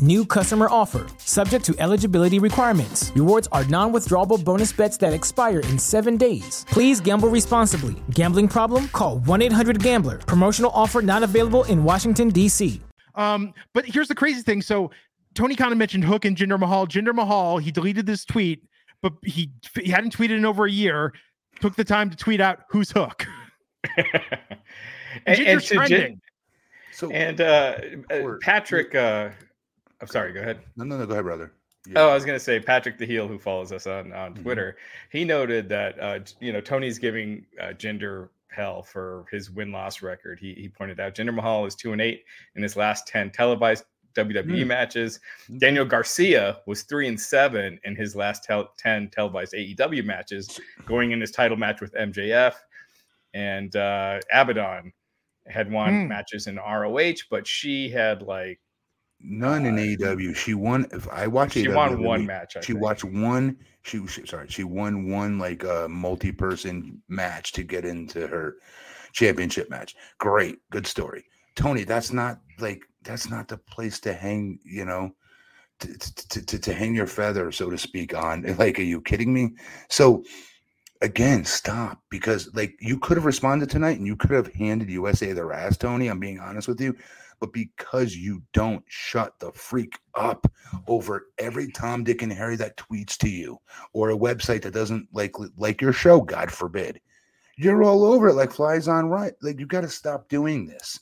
New 0.00 0.26
customer 0.26 0.68
offer, 0.70 1.06
subject 1.18 1.64
to 1.64 1.74
eligibility 1.78 2.38
requirements. 2.38 3.12
Rewards 3.14 3.48
are 3.50 3.64
non 3.64 3.92
withdrawable 3.92 4.42
bonus 4.44 4.72
bets 4.72 4.98
that 4.98 5.14
expire 5.14 5.60
in 5.60 5.78
seven 5.78 6.16
days. 6.18 6.66
Please 6.68 7.00
gamble 7.00 7.30
responsibly. 7.30 7.96
Gambling 8.10 8.48
problem? 8.48 8.88
Call 8.88 9.20
1 9.20 9.40
800 9.42 9.82
Gambler. 9.82 10.18
Promotional 10.18 10.70
offer 10.74 11.00
not 11.00 11.22
available 11.22 11.64
in 11.64 11.82
Washington, 11.82 12.28
D.C. 12.28 12.80
Um, 13.14 13.54
but 13.72 13.86
here's 13.86 14.08
the 14.08 14.14
crazy 14.14 14.42
thing. 14.42 14.60
So 14.60 14.90
Tony 15.34 15.54
kind 15.54 15.72
of 15.72 15.78
mentioned 15.78 16.04
Hook 16.04 16.26
and 16.26 16.36
Jinder 16.36 16.58
Mahal. 16.58 16.86
Jinder 16.86 17.14
Mahal, 17.14 17.56
he 17.56 17.70
deleted 17.70 18.04
this 18.04 18.24
tweet, 18.26 18.62
but 19.00 19.14
he 19.22 19.50
he 19.80 19.90
hadn't 19.90 20.14
tweeted 20.16 20.36
in 20.36 20.44
over 20.44 20.66
a 20.66 20.70
year. 20.70 21.14
Took 21.60 21.74
the 21.74 21.84
time 21.84 22.10
to 22.10 22.16
tweet 22.16 22.40
out 22.42 22.60
who's 22.68 22.90
Hook. 22.90 23.26
and, 23.96 24.06
and, 25.26 25.38
Jinder's 25.38 25.64
to 25.68 25.74
trending. 25.74 25.98
Jin- 26.00 26.20
So 26.92 27.10
and 27.10 27.40
uh, 27.40 27.78
uh, 28.10 28.34
Patrick, 28.42 28.94
uh, 28.94 29.30
I'm 30.00 30.06
sorry, 30.08 30.32
go 30.32 30.40
ahead. 30.40 30.60
no, 30.76 30.84
no, 30.84 30.98
no. 30.98 31.06
Go 31.06 31.12
ahead, 31.12 31.24
brother. 31.24 31.52
Oh, 31.94 32.08
I 32.10 32.14
was 32.14 32.24
gonna 32.24 32.40
say 32.40 32.58
Patrick 32.58 32.98
the 32.98 33.06
Heel, 33.06 33.28
who 33.28 33.38
follows 33.38 33.70
us 33.72 33.86
on 33.86 34.12
on 34.12 34.34
Mhm. 34.34 34.42
Twitter, 34.42 34.76
he 35.10 35.24
noted 35.24 35.68
that 35.68 35.98
uh, 36.00 36.18
you 36.40 36.52
know 36.52 36.60
Tony's 36.60 36.98
giving 36.98 37.46
uh, 37.60 37.66
Jinder 37.68 38.28
hell 38.48 38.82
for 38.82 39.24
his 39.30 39.50
win 39.50 39.70
loss 39.70 40.02
record. 40.02 40.38
He 40.40 40.52
he 40.54 40.68
pointed 40.68 40.98
out 40.98 41.14
Jinder 41.14 41.34
Mahal 41.34 41.64
is 41.66 41.74
two 41.76 41.92
and 41.92 42.00
eight 42.00 42.24
in 42.56 42.62
his 42.62 42.76
last 42.76 43.06
ten 43.06 43.30
televised 43.30 43.84
WWE 44.14 44.62
Mm. 44.64 44.66
matches. 44.66 45.20
Mm. 45.48 45.58
Daniel 45.60 45.84
Garcia 45.84 46.58
was 46.66 46.82
three 46.82 47.06
and 47.06 47.20
seven 47.20 47.78
in 47.84 47.94
his 47.94 48.16
last 48.16 48.42
tel- 48.44 48.72
ten 48.76 49.08
televised 49.10 49.52
AEW 49.54 50.02
matches, 50.04 50.58
going 50.86 51.12
in 51.12 51.20
his 51.20 51.30
title 51.30 51.56
match 51.56 51.80
with 51.80 51.92
MJF, 51.94 52.54
and 53.34 53.76
uh, 53.76 54.18
Abaddon 54.32 54.92
had 55.46 55.70
won 55.70 55.92
Mm. 55.92 56.08
matches 56.08 56.48
in 56.48 56.58
ROH, 56.58 57.22
but 57.30 57.46
she 57.46 57.88
had 57.90 58.22
like 58.22 58.58
None 59.20 59.66
in 59.66 59.76
Uh, 59.76 59.78
AEW. 59.78 60.34
She 60.34 60.54
won. 60.54 60.86
If 60.92 61.08
I 61.08 61.26
watch 61.26 61.56
she 61.56 61.68
AEW, 61.68 61.68
won 61.68 62.02
one 62.02 62.26
week, 62.26 62.26
match. 62.26 62.56
I 62.56 62.62
She 62.62 62.72
think. 62.72 62.74
watched 62.74 63.04
one. 63.04 63.58
She, 63.82 64.06
she 64.06 64.26
sorry. 64.26 64.48
She 64.48 64.64
won 64.64 65.08
one 65.10 65.38
like 65.38 65.64
a 65.64 65.88
multi-person 65.88 67.02
match 67.08 67.52
to 67.52 67.62
get 67.64 67.84
into 67.84 68.26
her 68.26 68.56
championship 69.12 69.70
match. 69.70 69.94
Great, 70.18 70.58
good 70.70 70.86
story, 70.86 71.24
Tony. 71.56 71.84
That's 71.84 72.12
not 72.12 72.40
like 72.60 72.82
that's 73.04 73.30
not 73.30 73.48
the 73.48 73.58
place 73.58 74.00
to 74.00 74.12
hang. 74.12 74.58
You 74.64 74.84
know, 74.84 75.12
to 75.80 75.98
to, 75.98 76.46
to, 76.46 76.58
to 76.58 76.74
hang 76.74 76.94
your 76.94 77.06
feather, 77.08 77.52
so 77.52 77.70
to 77.70 77.78
speak. 77.78 78.14
On 78.14 78.42
like, 78.58 78.78
are 78.78 78.82
you 78.82 79.00
kidding 79.02 79.32
me? 79.32 79.50
So 79.90 80.24
again, 81.02 81.44
stop 81.44 82.00
because 82.10 82.50
like 82.54 82.74
you 82.80 82.98
could 82.98 83.16
have 83.16 83.26
responded 83.26 83.70
tonight 83.70 83.98
and 83.98 84.06
you 84.06 84.16
could 84.16 84.30
have 84.30 84.52
handed 84.54 84.90
USA 84.90 85.32
their 85.32 85.52
ass, 85.52 85.76
Tony. 85.76 86.08
I'm 86.08 86.20
being 86.20 86.40
honest 86.40 86.68
with 86.68 86.80
you. 86.80 86.96
But 87.40 87.52
because 87.52 88.16
you 88.16 88.42
don't 88.52 88.84
shut 88.88 89.38
the 89.38 89.52
freak 89.52 89.98
up 90.14 90.50
over 90.86 91.28
every 91.38 91.70
Tom, 91.70 92.04
Dick, 92.04 92.22
and 92.22 92.32
Harry 92.32 92.56
that 92.56 92.76
tweets 92.76 93.16
to 93.18 93.28
you, 93.28 93.58
or 93.92 94.10
a 94.10 94.16
website 94.16 94.62
that 94.62 94.74
doesn't 94.74 95.08
like 95.12 95.34
like 95.56 95.80
your 95.80 95.92
show, 95.92 96.20
God 96.20 96.50
forbid, 96.50 97.00
you're 97.56 97.82
all 97.82 98.04
over 98.04 98.28
it 98.28 98.34
like 98.34 98.52
flies 98.52 98.88
on 98.88 99.08
right. 99.08 99.34
Like 99.42 99.58
you 99.60 99.66
got 99.66 99.82
to 99.82 99.88
stop 99.88 100.28
doing 100.28 100.66
this 100.66 101.00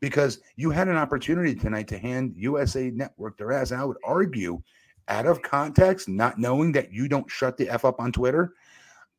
because 0.00 0.40
you 0.56 0.70
had 0.70 0.88
an 0.88 0.96
opportunity 0.96 1.54
tonight 1.54 1.88
to 1.88 1.98
hand 1.98 2.34
USA 2.36 2.90
Network 2.90 3.38
their 3.38 3.52
ass. 3.52 3.70
And 3.70 3.80
I 3.80 3.84
would 3.84 3.98
argue, 4.04 4.62
out 5.08 5.26
of 5.26 5.42
context, 5.42 6.08
not 6.08 6.38
knowing 6.38 6.72
that 6.72 6.92
you 6.92 7.08
don't 7.08 7.30
shut 7.30 7.56
the 7.56 7.68
f 7.68 7.84
up 7.84 8.00
on 8.00 8.12
Twitter, 8.12 8.54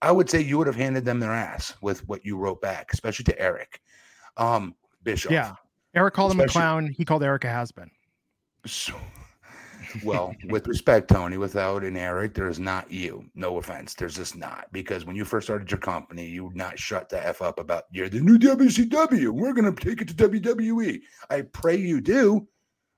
I 0.02 0.12
would 0.12 0.30
say 0.30 0.42
you 0.42 0.58
would 0.58 0.68
have 0.68 0.76
handed 0.76 1.06
them 1.06 1.20
their 1.20 1.32
ass 1.32 1.74
with 1.82 2.08
what 2.08 2.26
you 2.26 2.38
wrote 2.38 2.62
back, 2.62 2.92
especially 2.94 3.24
to 3.26 3.40
Eric 3.40 3.82
um, 4.38 4.76
Bischoff. 5.04 5.32
Yeah. 5.32 5.56
Eric 5.96 6.14
called 6.14 6.32
him 6.32 6.40
a 6.40 6.48
clown. 6.48 6.88
He 6.88 7.06
called 7.06 7.24
Eric 7.24 7.44
a 7.46 7.50
has 7.50 7.72
been. 7.72 7.92
So, 8.66 8.96
well, 10.04 10.34
with 10.50 10.68
respect, 10.68 11.10
Tony, 11.10 11.38
without 11.38 11.84
an 11.84 11.98
Eric, 11.98 12.34
there's 12.34 12.60
not 12.60 12.92
you. 12.92 13.26
No 13.36 13.58
offense. 13.58 13.94
There's 13.94 14.16
just 14.16 14.36
not. 14.36 14.68
Because 14.72 15.06
when 15.06 15.16
you 15.16 15.26
first 15.26 15.48
started 15.48 15.70
your 15.70 15.80
company, 15.80 16.26
you 16.26 16.46
would 16.46 16.56
not 16.56 16.80
shut 16.80 17.10
the 17.10 17.26
F 17.26 17.42
up 17.42 17.60
about 17.60 17.84
you're 17.92 18.10
the 18.10 18.22
new 18.22 18.40
WCW. 18.40 19.30
We're 19.30 19.54
going 19.54 19.74
to 19.74 19.84
take 19.84 20.02
it 20.02 20.08
to 20.08 20.30
WWE. 20.30 21.02
I 21.30 21.42
pray 21.42 21.76
you 21.76 22.02
do. 22.02 22.48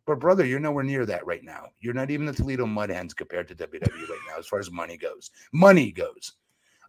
But, 0.08 0.20
brother, 0.20 0.46
you're 0.46 0.60
nowhere 0.60 0.84
near 0.84 1.06
that 1.08 1.25
right 1.25 1.44
now. 1.44 1.66
You're 1.80 1.96
not 1.96 2.12
even 2.12 2.28
the 2.28 2.34
Toledo 2.34 2.68
Mud 2.68 2.92
Hens 2.92 3.16
compared 3.16 3.48
to 3.48 3.56
WWE 3.56 3.82
right 3.82 4.20
now, 4.30 4.38
as 4.38 4.46
far 4.46 4.60
as 4.60 4.70
money 4.70 4.98
goes. 4.98 5.32
Money 5.52 5.92
goes. 5.92 6.34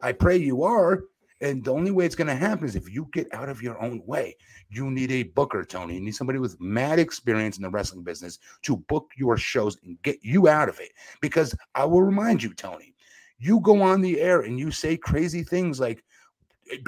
I 0.02 0.12
pray 0.12 0.36
you 0.36 0.62
are. 0.64 1.04
And 1.40 1.62
the 1.62 1.72
only 1.72 1.90
way 1.90 2.06
it's 2.06 2.14
going 2.14 2.28
to 2.28 2.34
happen 2.34 2.64
is 2.64 2.76
if 2.76 2.90
you 2.90 3.08
get 3.12 3.32
out 3.34 3.48
of 3.48 3.62
your 3.62 3.80
own 3.82 4.02
way. 4.06 4.36
You 4.70 4.90
need 4.90 5.12
a 5.12 5.24
booker, 5.24 5.64
Tony. 5.64 5.94
You 5.94 6.00
need 6.00 6.14
somebody 6.14 6.38
with 6.38 6.60
mad 6.60 6.98
experience 6.98 7.56
in 7.58 7.62
the 7.62 7.70
wrestling 7.70 8.02
business 8.02 8.38
to 8.62 8.76
book 8.76 9.10
your 9.16 9.36
shows 9.36 9.76
and 9.84 10.00
get 10.02 10.18
you 10.22 10.48
out 10.48 10.68
of 10.68 10.80
it. 10.80 10.92
Because 11.20 11.54
I 11.74 11.84
will 11.84 12.02
remind 12.02 12.42
you, 12.42 12.54
Tony, 12.54 12.94
you 13.38 13.60
go 13.60 13.82
on 13.82 14.00
the 14.00 14.20
air 14.20 14.40
and 14.40 14.58
you 14.58 14.70
say 14.70 14.96
crazy 14.96 15.42
things 15.42 15.78
like 15.78 16.02
eh, 16.72 16.78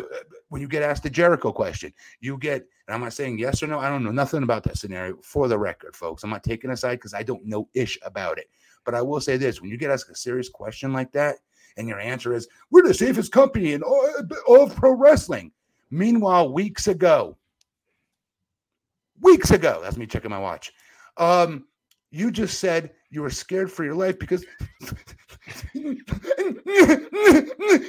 when 0.49 0.63
you 0.63 0.69
get 0.69 0.83
asked 0.83 1.03
the 1.03 1.11
Jericho 1.11 1.53
question, 1.53 1.93
you 2.21 2.39
get, 2.39 2.65
and 2.87 2.95
I'm 2.95 3.03
not 3.03 3.13
saying 3.13 3.39
yes 3.39 3.63
or 3.63 3.67
no, 3.67 3.79
I 3.79 3.91
don't 3.91 4.03
know 4.03 4.11
nothing 4.11 4.43
about 4.43 4.63
that 4.65 4.79
scenario 4.79 5.19
for 5.23 5.47
the 5.47 5.59
record, 5.59 5.95
folks. 5.95 6.25
I'm 6.25 6.31
not 6.31 6.43
taking 6.43 6.71
a 6.71 6.77
side 6.77 6.97
because 6.97 7.13
I 7.13 7.23
don't 7.23 7.45
know 7.45 7.69
ish 7.75 7.99
about 8.03 8.39
it. 8.39 8.49
But 8.85 8.95
I 8.95 9.03
will 9.03 9.21
say 9.21 9.37
this 9.37 9.61
when 9.61 9.69
you 9.71 9.77
get 9.77 9.91
asked 9.91 10.09
a 10.09 10.15
serious 10.15 10.49
question 10.49 10.95
like 10.95 11.13
that, 11.13 11.37
and 11.79 11.89
your 11.89 12.01
answer 12.01 12.35
is, 12.35 12.49
we're 12.71 12.87
the 12.87 12.93
safest 12.93 13.33
company 13.33 13.73
in 13.73 13.83
all, 13.83 14.07
of 14.49 14.77
pro 14.77 14.93
wrestling. 14.93 15.53
Meanwhile, 15.91 16.53
weeks 16.53 16.89
ago, 16.89 17.37
weeks 19.21 19.51
ago, 19.53 19.81
that's 19.83 19.97
me 19.97 20.07
checking 20.07 20.31
my 20.31 20.39
watch. 20.39 20.73
Um, 21.17 21.65
you 22.11 22.31
just 22.31 22.59
said 22.59 22.91
you 23.11 23.23
were 23.23 23.31
scared 23.31 23.71
for 23.73 23.85
your 23.85 23.95
life 23.95 24.19
because 24.19 24.45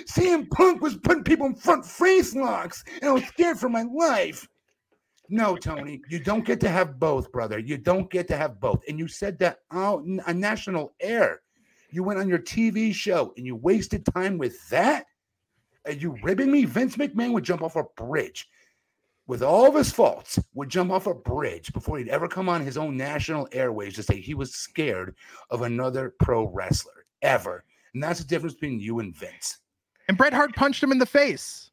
CM 0.08 0.50
Punk 0.52 0.82
was 0.82 0.98
putting 0.98 1.24
people 1.24 1.48
in 1.48 1.56
front 1.56 1.86
face 1.86 2.36
locks, 2.36 2.84
and 3.02 3.10
I 3.10 3.14
was 3.14 3.26
scared 3.26 3.60
for 3.60 3.70
my 3.70 3.84
life. 3.84 4.48
No, 5.30 5.56
Tony, 5.56 6.02
you 6.10 6.20
don't 6.20 6.44
get 6.46 6.60
to 6.62 6.70
have 6.70 7.00
both, 7.00 7.32
brother. 7.32 7.60
You 7.60 7.78
don't 7.78 8.10
get 8.10 8.28
to 8.30 8.38
have 8.38 8.60
both. 8.60 8.82
And 8.88 8.98
you 8.98 9.08
said 9.08 9.38
that 9.40 9.60
out 9.72 10.00
on 10.00 10.40
national 10.40 10.96
air. 11.00 11.42
You 11.92 12.04
went 12.04 12.20
on 12.20 12.30
your 12.30 12.40
TV 12.40 12.94
show 12.94 13.34
and 13.38 13.46
you 13.46 13.56
wasted 13.56 14.06
time 14.06 14.38
with 14.38 14.68
that. 14.70 15.06
Are 15.86 15.92
you 15.92 16.18
ribbing 16.22 16.52
me? 16.52 16.66
Vince 16.66 16.98
McMahon 16.98 17.34
would 17.34 17.44
jump 17.44 17.62
off 17.64 17.76
a 17.76 17.84
bridge 17.96 18.48
with 19.28 19.44
all 19.44 19.68
of 19.68 19.76
his 19.76 19.92
faults, 19.92 20.40
would 20.56 20.70
jump 20.70 20.92
off 20.92 21.06
a 21.06 21.14
bridge 21.14 21.72
before 21.72 22.00
he'd 22.00 22.10
ever 22.10 22.28
come 22.28 22.50
on 22.50 22.66
his 22.66 22.78
own 22.78 22.98
national 22.98 23.48
airways 23.52 23.94
to 23.94 24.04
say 24.04 24.20
he 24.20 24.34
was 24.34 24.56
scared 24.56 25.16
of 25.52 25.62
another 25.62 26.16
pro 26.20 26.48
wrestler 26.48 27.06
ever. 27.22 27.64
And 27.94 28.02
that's 28.04 28.20
the 28.20 28.26
difference 28.26 28.56
between 28.56 28.80
you 28.80 29.00
and 29.00 29.16
Vince. 29.16 29.60
And 30.08 30.18
Bret 30.18 30.34
Hart 30.34 30.56
punched 30.56 30.82
him 30.82 30.92
in 30.92 30.98
the 30.98 31.06
face. 31.06 31.70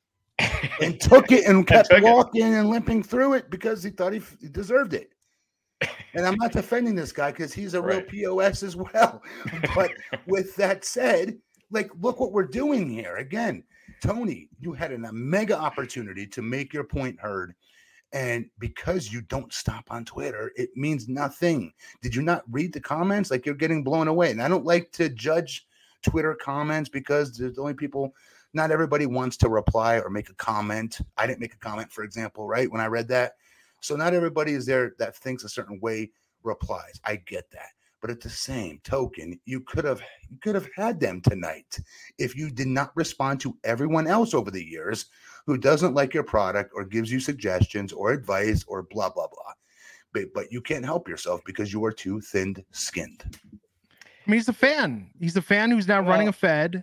And 0.82 1.00
took 1.00 1.32
it 1.32 1.46
and 1.46 1.66
kept 1.66 1.88
took 1.88 1.99
it. 1.99 2.04
walking 2.04 2.42
and 2.42 2.68
limping 2.68 3.02
through 3.02 3.35
it 3.35 3.49
because 3.50 3.82
he 3.82 3.88
thought 3.88 4.12
he, 4.12 4.18
f- 4.18 4.37
he 4.38 4.49
deserved 4.49 4.92
it. 4.92 5.11
And 6.14 6.25
I'm 6.26 6.37
not 6.37 6.52
defending 6.52 6.95
this 6.95 7.12
guy 7.12 7.30
because 7.30 7.52
he's 7.52 7.75
a 7.75 7.83
Right. 7.83 8.11
real 8.11 8.37
POS 8.38 8.62
as 8.62 8.76
well. 8.76 9.23
But 9.75 9.92
with 10.26 10.56
that 10.56 10.85
said, 10.85 11.38
like, 11.71 11.90
look 12.00 12.21
what 12.21 12.33
we're 12.33 12.47
doing 12.47 12.88
here. 12.88 13.16
Again, 13.16 13.62
Tony, 14.00 14.49
you 14.59 14.73
had 14.73 14.92
an- 14.92 15.04
a 15.04 15.12
mega 15.12 15.59
opportunity 15.59 16.26
to 16.28 16.42
make 16.42 16.73
your 16.73 16.85
point 16.85 17.21
heard. 17.21 17.54
And 18.12 18.49
because 18.59 19.12
you 19.12 19.21
don't 19.23 19.52
stop 19.52 19.85
on 19.90 20.04
Twitter, 20.04 20.52
it 20.56 20.71
means 20.76 21.09
nothing. 21.09 21.73
Did 22.00 22.14
you 22.14 22.23
not 22.23 22.45
read 22.50 22.73
the 22.73 22.80
comments? 22.80 23.30
Like 23.30 23.45
you're 23.45 23.54
getting 23.54 23.85
blown 23.85 24.09
away. 24.09 24.30
And 24.30 24.40
I 24.40 24.49
don't 24.49 24.64
like 24.64 24.92
to 24.92 25.09
judge 25.09 25.66
Twitter 26.02 26.35
comments 26.35 26.88
because 26.88 27.37
there's 27.37 27.59
only 27.59 27.75
people 27.75 28.14
not 28.54 28.71
everybody 28.71 29.04
wants 29.04 29.37
to 29.38 29.49
reply 29.50 29.99
or 29.99 30.09
make 30.09 30.30
a 30.30 30.35
comment. 30.35 30.99
I 31.18 31.26
didn't 31.26 31.40
make 31.40 31.52
a 31.52 31.59
comment, 31.59 31.92
for 31.92 32.04
example, 32.04 32.47
right? 32.47 32.71
When 32.71 32.80
I 32.80 32.87
read 32.87 33.09
that. 33.09 33.33
So 33.86 33.94
not 33.94 34.14
everybody 34.14 34.52
is 34.52 34.66
there 34.66 34.94
that 34.98 35.14
thinks 35.14 35.44
a 35.44 35.48
certain 35.48 35.78
way 35.80 36.10
replies. 36.42 37.00
I 37.04 37.16
get 37.16 37.48
that. 37.52 37.68
But 38.00 38.10
at 38.10 38.20
the 38.20 38.28
same 38.28 38.80
token, 38.82 39.38
you 39.44 39.60
could 39.60 39.84
have 39.84 40.02
you 40.28 40.38
could 40.42 40.56
have 40.56 40.68
had 40.74 40.98
them 40.98 41.20
tonight 41.20 41.78
if 42.18 42.36
you 42.36 42.50
did 42.50 42.66
not 42.66 42.90
respond 42.96 43.40
to 43.40 43.56
everyone 43.62 44.08
else 44.08 44.34
over 44.34 44.50
the 44.50 44.64
years 44.64 45.06
who 45.46 45.56
doesn't 45.56 45.94
like 45.94 46.14
your 46.14 46.24
product 46.24 46.72
or 46.74 46.84
gives 46.84 47.12
you 47.12 47.20
suggestions 47.20 47.92
or 47.92 48.10
advice 48.10 48.64
or 48.66 48.82
blah 48.82 49.08
blah 49.08 49.28
blah. 49.28 49.52
But 50.12 50.34
but 50.34 50.50
you 50.52 50.60
can't 50.60 50.84
help 50.84 51.08
yourself 51.08 51.42
because 51.46 51.72
you 51.72 51.84
are 51.84 51.92
too 51.92 52.20
thin 52.20 52.56
skinned. 52.72 53.38
I 53.52 54.30
mean, 54.30 54.38
he's 54.38 54.48
a 54.48 54.52
fan. 54.52 55.10
He's 55.20 55.36
a 55.36 55.42
fan 55.42 55.70
who's 55.70 55.86
now 55.86 56.00
running 56.00 56.26
a 56.26 56.32
Fed. 56.32 56.82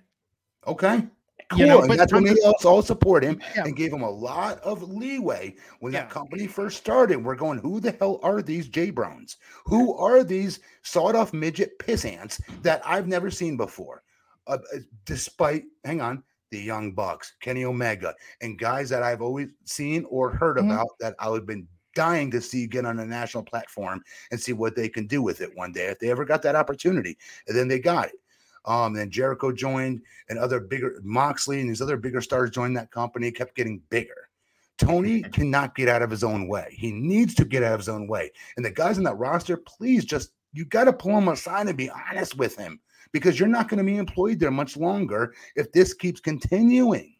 Okay. 0.65 1.05
Cool. 1.49 1.59
You 1.59 1.65
know, 1.67 1.81
and 1.81 1.99
that's 1.99 2.13
when 2.13 2.23
they 2.23 2.35
all, 2.45 2.55
all 2.65 2.81
support 2.81 3.23
him 3.23 3.41
Yeah. 3.55 3.65
and 3.65 3.75
gave 3.75 3.91
him 3.93 4.01
a 4.01 4.09
lot 4.09 4.59
of 4.61 4.81
leeway 4.83 5.55
when 5.79 5.93
Yeah. 5.93 6.01
that 6.01 6.09
company 6.09 6.47
first 6.47 6.77
started. 6.77 7.23
We're 7.23 7.35
going, 7.35 7.59
who 7.59 7.79
the 7.79 7.91
hell 7.91 8.19
are 8.23 8.41
these 8.41 8.67
J 8.67 8.89
Browns? 8.89 9.37
Who 9.65 9.93
are 9.95 10.23
these 10.23 10.59
sawed 10.83 11.15
off 11.15 11.33
midget 11.33 11.77
piss 11.79 12.05
ants 12.05 12.39
that 12.61 12.81
I've 12.85 13.07
never 13.07 13.29
seen 13.29 13.57
before? 13.57 14.03
Uh, 14.47 14.57
uh, 14.73 14.79
despite, 15.05 15.65
hang 15.85 16.01
on, 16.01 16.23
the 16.51 16.59
Young 16.59 16.91
Bucks, 16.93 17.33
Kenny 17.41 17.65
Omega, 17.65 18.13
and 18.41 18.59
guys 18.59 18.89
that 18.89 19.03
I've 19.03 19.21
always 19.21 19.47
seen 19.65 20.05
or 20.09 20.29
heard 20.29 20.57
Mhm. 20.57 20.65
about 20.65 20.89
that 20.99 21.15
I 21.19 21.29
would 21.29 21.41
have 21.41 21.47
been 21.47 21.67
dying 21.95 22.31
to 22.31 22.41
see 22.41 22.65
get 22.67 22.85
on 22.85 22.99
a 22.99 23.05
national 23.05 23.43
platform 23.43 24.03
and 24.31 24.39
see 24.41 24.51
what 24.53 24.75
they 24.75 24.89
can 24.89 25.05
do 25.05 25.21
with 25.21 25.41
it 25.41 25.55
one 25.55 25.71
day 25.71 25.85
if 25.85 25.99
they 25.99 26.09
ever 26.09 26.25
got 26.25 26.41
that 26.41 26.55
opportunity. 26.55 27.17
And 27.47 27.55
then 27.55 27.67
they 27.67 27.79
got 27.79 28.07
it. 28.09 28.15
Um, 28.65 28.93
then 28.93 29.09
Jericho 29.09 29.51
joined, 29.51 30.01
and 30.29 30.39
other 30.39 30.59
bigger 30.59 30.99
Moxley 31.03 31.59
and 31.61 31.69
these 31.69 31.81
other 31.81 31.97
bigger 31.97 32.21
stars 32.21 32.51
joined 32.51 32.77
that 32.77 32.91
company, 32.91 33.31
kept 33.31 33.55
getting 33.55 33.81
bigger. 33.89 34.29
Tony 34.77 35.21
cannot 35.21 35.75
get 35.75 35.87
out 35.87 36.01
of 36.01 36.09
his 36.09 36.23
own 36.23 36.47
way. 36.47 36.67
He 36.71 36.91
needs 36.91 37.35
to 37.35 37.45
get 37.45 37.63
out 37.63 37.73
of 37.73 37.79
his 37.79 37.89
own 37.89 38.07
way. 38.07 38.31
And 38.57 38.65
the 38.65 38.71
guys 38.71 38.97
in 38.97 39.03
that 39.03 39.17
roster, 39.17 39.57
please 39.57 40.05
just 40.05 40.31
you 40.53 40.65
got 40.65 40.85
to 40.85 40.93
pull 40.93 41.17
him 41.17 41.27
aside 41.27 41.67
and 41.67 41.77
be 41.77 41.89
honest 41.89 42.37
with 42.37 42.55
him 42.55 42.79
because 43.11 43.39
you're 43.39 43.49
not 43.49 43.69
going 43.69 43.79
to 43.79 43.83
be 43.83 43.97
employed 43.97 44.39
there 44.39 44.51
much 44.51 44.77
longer 44.77 45.33
if 45.55 45.71
this 45.71 45.93
keeps 45.93 46.19
continuing. 46.19 47.12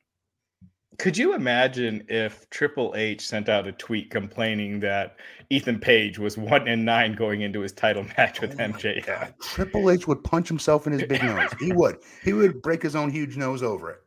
Could 0.99 1.17
you 1.17 1.33
imagine 1.33 2.05
if 2.09 2.49
Triple 2.49 2.93
H 2.95 3.25
sent 3.27 3.49
out 3.49 3.67
a 3.67 3.71
tweet 3.71 4.09
complaining 4.11 4.79
that 4.81 5.17
Ethan 5.49 5.79
Page 5.79 6.19
was 6.19 6.37
one 6.37 6.67
and 6.67 6.85
nine 6.85 7.13
going 7.13 7.41
into 7.41 7.61
his 7.61 7.71
title 7.71 8.03
match 8.17 8.41
with 8.41 8.53
Oh 8.59 8.63
MJF? 8.63 9.33
Triple 9.39 9.89
H 9.89 10.07
would 10.07 10.23
punch 10.23 10.47
himself 10.47 10.85
in 10.87 10.93
his 10.93 11.03
big 11.03 11.23
nose. 11.23 11.49
He 11.59 11.71
would. 11.73 11.97
He 12.23 12.33
would 12.33 12.61
break 12.61 12.81
his 12.83 12.95
own 12.95 13.09
huge 13.09 13.37
nose 13.37 13.63
over 13.63 13.89
it. 13.91 14.01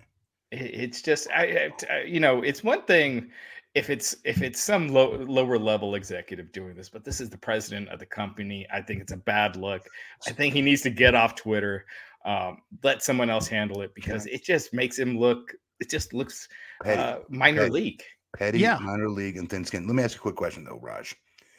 It- 0.53 0.75
It's 0.81 1.03
just, 1.03 1.29
I, 1.35 1.71
I- 1.91 2.03
you 2.03 2.21
know, 2.21 2.43
it's 2.43 2.63
one 2.63 2.83
thing 2.83 3.31
if 3.75 3.91
it's 3.91 4.17
if 4.25 4.41
it's 4.41 4.59
some 4.59 4.89
low, 4.89 5.17
lower 5.17 5.59
level 5.59 5.97
executive 5.97 6.51
doing 6.51 6.75
this, 6.75 6.89
but 6.89 7.05
this 7.05 7.21
is 7.21 7.29
the 7.29 7.37
president 7.37 7.91
of 7.91 7.99
the 7.99 8.07
company. 8.07 8.67
I 8.73 8.81
think 8.81 9.03
it's 9.03 9.13
a 9.13 9.19
bad 9.19 9.55
look. 9.57 9.83
I 10.27 10.31
think 10.33 10.55
he 10.55 10.63
needs 10.63 10.81
to 10.83 10.91
get 10.91 11.15
off 11.15 11.35
Twitter. 11.35 11.85
Um, 12.25 12.63
let 12.83 13.03
someone 13.03 13.29
else 13.29 13.47
handle 13.49 13.83
it 13.83 13.95
because 13.95 14.25
it 14.27 14.43
just 14.45 14.73
makes 14.73 14.99
him 14.99 15.19
look. 15.19 15.53
It 15.81 15.91
just 15.91 16.13
looks 16.15 16.49
Petty. 16.83 17.01
uh, 17.01 17.19
minor 17.29 17.63
Petty. 17.63 17.71
league. 17.73 18.03
Petty, 18.37 18.59
Yeah. 18.59 18.79
minor 18.79 19.09
league, 19.09 19.37
and 19.37 19.49
thin 19.49 19.65
skin. 19.65 19.87
Let 19.87 19.95
me 19.97 20.03
ask 20.03 20.15
you 20.15 20.21
a 20.21 20.23
quick 20.23 20.37
question 20.37 20.65
though, 20.65 20.79
Raj. 20.83 21.15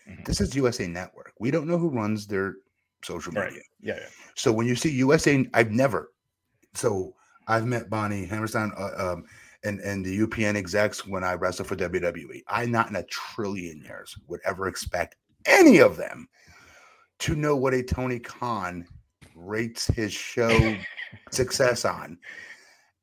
Mhm. 0.09 0.25
This 0.25 0.41
is 0.41 0.55
USA 0.55 0.87
Network. 0.87 1.33
We 1.39 1.51
don't 1.51 1.67
know 1.67 1.77
who 1.77 1.89
runs 1.89 2.27
their 2.27 2.55
social 3.03 3.31
media. 3.33 3.49
Right? 3.49 3.61
Yeah. 3.81 3.95
yeah. 3.99 4.07
So 4.35 4.51
when 4.51 4.67
you 4.67 4.75
see 4.75 4.89
USA, 4.91 5.45
I've 5.53 5.71
never. 5.71 6.13
So 6.73 7.15
I've 7.47 7.65
met 7.65 7.89
Bonnie 7.89 8.25
Hammerstein 8.25 8.71
uh, 8.77 9.13
um, 9.13 9.25
and 9.63 9.79
and 9.81 10.05
the 10.05 10.19
UPN 10.19 10.55
execs 10.55 11.05
when 11.05 11.23
I 11.23 11.33
wrestled 11.33 11.67
for 11.67 11.75
WWE. 11.75 12.43
I 12.47 12.65
not 12.65 12.89
in 12.89 12.95
a 12.95 13.03
trillion 13.03 13.81
years 13.81 14.15
would 14.27 14.41
ever 14.45 14.67
expect 14.67 15.15
any 15.45 15.79
of 15.79 15.97
them 15.97 16.27
to 17.19 17.35
know 17.35 17.55
what 17.55 17.73
a 17.73 17.81
Tony 17.81 18.19
Khan 18.19 18.85
rates 19.35 19.87
his 19.87 20.13
show 20.13 20.75
success 21.31 21.85
on. 21.85 22.17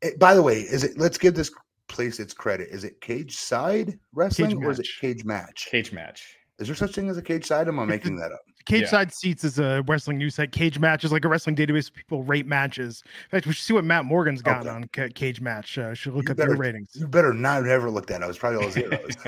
Eh, 0.04 0.10
by 0.18 0.34
the 0.34 0.42
way, 0.42 0.60
is 0.60 0.84
it? 0.84 0.96
Let's 0.96 1.18
give 1.18 1.34
this 1.34 1.50
place 1.88 2.20
its 2.20 2.32
credit. 2.32 2.68
Is 2.70 2.84
it 2.84 3.00
cage 3.00 3.36
side 3.36 3.98
wrestling 4.14 4.62
or 4.64 4.70
is 4.70 4.78
it 4.78 4.86
cage 5.00 5.24
match? 5.24 5.66
Cage 5.70 5.92
match. 5.92 6.36
Is 6.60 6.68
there 6.68 6.76
such 6.76 6.94
thing 6.94 7.10
as 7.10 7.18
a 7.18 7.22
cage 7.22 7.44
side? 7.46 7.66
Am 7.66 7.80
I 7.80 7.84
making 7.84 8.14
that 8.16 8.30
up? 8.30 8.38
Cage 8.64 8.82
Yeah. 8.82 8.88
Side 8.88 9.12
Seats 9.12 9.42
is 9.44 9.58
a 9.58 9.82
wrestling 9.88 10.16
news 10.18 10.36
site. 10.36 10.52
Cage 10.52 10.78
Match 10.78 11.04
is 11.04 11.10
like 11.12 11.24
a 11.24 11.28
wrestling 11.28 11.54
database. 11.56 11.92
People 11.92 12.22
rate 12.22 12.46
matches. 12.46 13.02
In 13.24 13.30
fact, 13.30 13.46
we 13.46 13.52
should 13.52 13.64
see 13.64 13.74
what 13.74 13.84
Matt 13.84 14.04
Morgan's 14.06 14.40
gotten 14.40 14.68
Okay. 14.68 14.74
on 14.74 14.84
Ca- 14.94 15.08
Cage 15.14 15.40
Match. 15.42 15.76
Uh, 15.76 15.92
should 15.92 16.14
look 16.14 16.28
You 16.28 16.32
up 16.32 16.38
your 16.38 16.46
better- 16.46 16.58
ratings. 16.58 16.90
You 16.94 17.06
better 17.08 17.34
not 17.34 17.56
have 17.56 17.66
ever 17.66 17.90
looked 17.90 18.10
at 18.10 18.22
it. 18.22 18.28
It's 18.28 18.38
probably 18.38 18.64
all 18.64 18.70
zeros. 18.70 19.16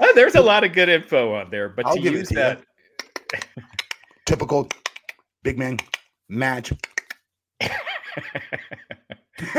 Oh, 0.00 0.12
there's 0.14 0.34
a 0.34 0.40
lot 0.40 0.64
of 0.64 0.72
good 0.72 0.88
info 0.88 1.34
on 1.34 1.50
there, 1.50 1.68
but 1.70 1.86
I'll 1.86 1.96
to 1.96 2.00
give 2.02 2.14
it 2.14 2.18
use 2.18 2.28
to 2.28 2.34
you. 2.34 2.40
that, 2.40 2.62
Typical 4.26 4.68
big 5.42 5.58
man 5.58 5.78
match. 6.28 6.72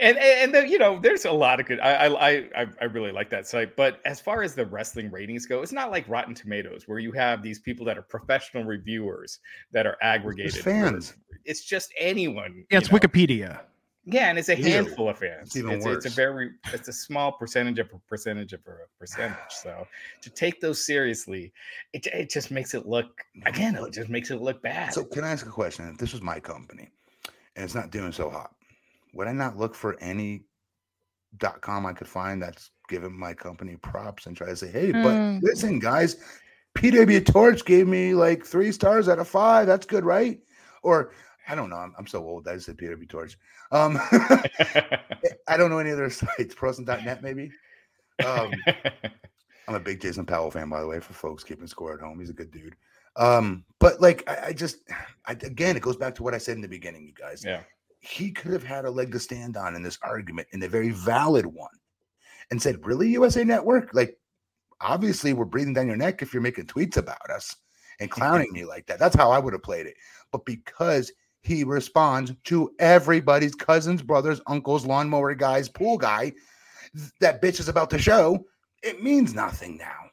and 0.00 0.18
and 0.18 0.54
the, 0.54 0.66
you 0.68 0.78
know, 0.78 0.98
there's 1.00 1.24
a 1.24 1.30
lot 1.30 1.60
of 1.60 1.66
good. 1.66 1.78
I, 1.80 2.06
I 2.06 2.30
I 2.56 2.66
I 2.80 2.84
really 2.84 3.12
like 3.12 3.30
that 3.30 3.46
site. 3.46 3.76
But 3.76 4.00
as 4.04 4.20
far 4.20 4.42
as 4.42 4.54
the 4.54 4.66
wrestling 4.66 5.10
ratings 5.10 5.46
go, 5.46 5.62
it's 5.62 5.72
not 5.72 5.90
like 5.90 6.08
Rotten 6.08 6.34
Tomatoes 6.34 6.88
where 6.88 6.98
you 6.98 7.12
have 7.12 7.42
these 7.42 7.60
people 7.60 7.86
that 7.86 7.96
are 7.96 8.02
professional 8.02 8.64
reviewers 8.64 9.38
that 9.72 9.86
are 9.86 9.96
aggregated 10.02 10.54
for- 10.56 10.62
fans. 10.62 11.14
It's 11.44 11.64
just 11.64 11.92
anyone. 11.96 12.64
Yeah, 12.70 12.78
it's 12.78 12.90
know. 12.90 12.98
Wikipedia. 12.98 13.60
Yeah, 14.04 14.30
and 14.30 14.38
it's 14.38 14.48
a 14.48 14.56
Ew. 14.56 14.64
handful 14.64 15.08
of 15.08 15.18
fans. 15.18 15.48
It's 15.48 15.56
even 15.56 15.72
it's, 15.72 15.86
it's 15.86 16.06
a 16.06 16.10
very 16.10 16.50
it's 16.72 16.88
a 16.88 16.92
small 16.92 17.32
percentage 17.32 17.78
of 17.78 17.90
a 17.94 17.98
percentage 18.08 18.52
of 18.52 18.60
a 18.66 18.98
percentage. 18.98 19.36
So 19.50 19.86
to 20.22 20.30
take 20.30 20.60
those 20.60 20.84
seriously, 20.84 21.52
it 21.92 22.06
it 22.06 22.30
just 22.30 22.50
makes 22.50 22.74
it 22.74 22.86
look 22.86 23.22
again. 23.46 23.76
It 23.76 23.92
just 23.92 24.08
makes 24.08 24.30
it 24.30 24.40
look 24.40 24.62
bad. 24.62 24.92
So 24.92 25.04
can 25.04 25.22
I 25.22 25.30
ask 25.30 25.46
a 25.46 25.50
question? 25.50 25.88
If 25.88 25.98
this 25.98 26.12
was 26.12 26.22
my 26.22 26.40
company 26.40 26.88
and 27.60 27.66
it's 27.66 27.74
not 27.74 27.90
doing 27.90 28.10
so 28.10 28.30
hot, 28.30 28.54
would 29.12 29.28
I 29.28 29.32
not 29.32 29.58
look 29.58 29.74
for 29.74 29.98
any 30.00 30.44
dot 31.36 31.60
com 31.60 31.84
I 31.84 31.92
could 31.92 32.08
find 32.08 32.40
that's 32.42 32.70
giving 32.88 33.12
my 33.12 33.34
company 33.34 33.76
props 33.76 34.24
and 34.26 34.34
try 34.36 34.48
to 34.48 34.56
say, 34.56 34.68
hey, 34.68 34.92
but 34.92 35.14
Mm. 35.18 35.40
listen, 35.42 35.78
guys, 35.78 36.16
PW 36.74 37.24
Torch 37.26 37.64
gave 37.66 37.86
me 37.86 38.14
like 38.14 38.46
three 38.46 38.72
stars 38.72 39.08
out 39.10 39.18
of 39.18 39.28
five. 39.28 39.66
That's 39.66 39.84
good, 39.86 40.04
right? 40.04 40.40
Or 40.82 41.12
I 41.46 41.54
don't 41.54 41.68
know. 41.68 41.76
I'm, 41.76 41.94
I'm 41.98 42.06
so 42.06 42.24
old. 42.24 42.48
I 42.48 42.54
just 42.54 42.66
said 42.66 42.78
PW 42.78 43.08
Torch. 43.08 43.36
Um, 43.72 43.98
I 45.48 45.56
don't 45.58 45.68
know 45.70 45.78
any 45.78 45.90
other 45.90 46.08
sites. 46.10 46.54
Prosen.net, 46.54 47.22
maybe. 47.22 47.50
Um, 48.24 48.52
I'm 49.68 49.74
a 49.74 49.80
big 49.80 50.00
Jason 50.00 50.24
Powell 50.24 50.50
fan, 50.50 50.70
by 50.70 50.80
the 50.80 50.86
way, 50.86 50.98
for 51.00 51.12
folks 51.12 51.44
keeping 51.44 51.66
score 51.66 51.92
at 51.94 52.00
home. 52.00 52.18
He's 52.20 52.30
a 52.30 52.34
good 52.34 52.50
dude. 52.50 52.74
Um, 53.20 53.64
but 53.78 54.00
like, 54.00 54.28
I, 54.28 54.46
I 54.48 54.52
just, 54.52 54.78
I, 55.26 55.32
again, 55.32 55.76
it 55.76 55.82
goes 55.82 55.96
back 55.96 56.14
to 56.16 56.22
what 56.22 56.34
I 56.34 56.38
said 56.38 56.56
in 56.56 56.62
the 56.62 56.68
beginning, 56.68 57.06
you 57.06 57.14
guys. 57.14 57.44
yeah. 57.44 57.60
He 58.00 58.30
could 58.30 58.52
have 58.52 58.64
had 58.64 58.86
a 58.86 58.90
leg 58.90 59.12
to 59.12 59.20
stand 59.20 59.58
on 59.58 59.76
in 59.76 59.82
this 59.82 59.98
argument, 60.02 60.48
and 60.52 60.62
a 60.62 60.68
very 60.68 60.88
valid 60.88 61.44
one, 61.44 61.68
and 62.50 62.60
said, 62.60 62.86
"Really, 62.86 63.10
USA 63.10 63.44
Network? 63.44 63.90
Like, 63.92 64.18
obviously, 64.80 65.34
we're 65.34 65.44
breathing 65.44 65.74
down 65.74 65.86
your 65.86 65.98
neck 65.98 66.22
if 66.22 66.32
you're 66.32 66.42
making 66.42 66.64
tweets 66.64 66.96
about 66.96 67.28
us 67.28 67.54
and 68.00 68.10
clowning 68.10 68.50
me 68.52 68.64
like 68.64 68.86
that. 68.86 68.98
That's 68.98 69.14
how 69.14 69.30
I 69.30 69.38
would 69.38 69.52
have 69.52 69.62
played 69.62 69.86
it. 69.86 69.96
But 70.32 70.46
because 70.46 71.12
he 71.42 71.62
responds 71.62 72.32
to 72.44 72.70
everybody's 72.78 73.54
cousins, 73.54 74.00
brothers, 74.00 74.40
uncles, 74.46 74.86
lawnmower 74.86 75.34
guys, 75.34 75.68
pool 75.68 75.98
guy 75.98 76.32
th- 76.96 77.10
that 77.20 77.42
bitch 77.42 77.60
is 77.60 77.68
about 77.68 77.90
to 77.90 77.98
show, 77.98 78.44
it 78.82 79.02
means 79.02 79.34
nothing 79.34 79.76
now. 79.78 80.10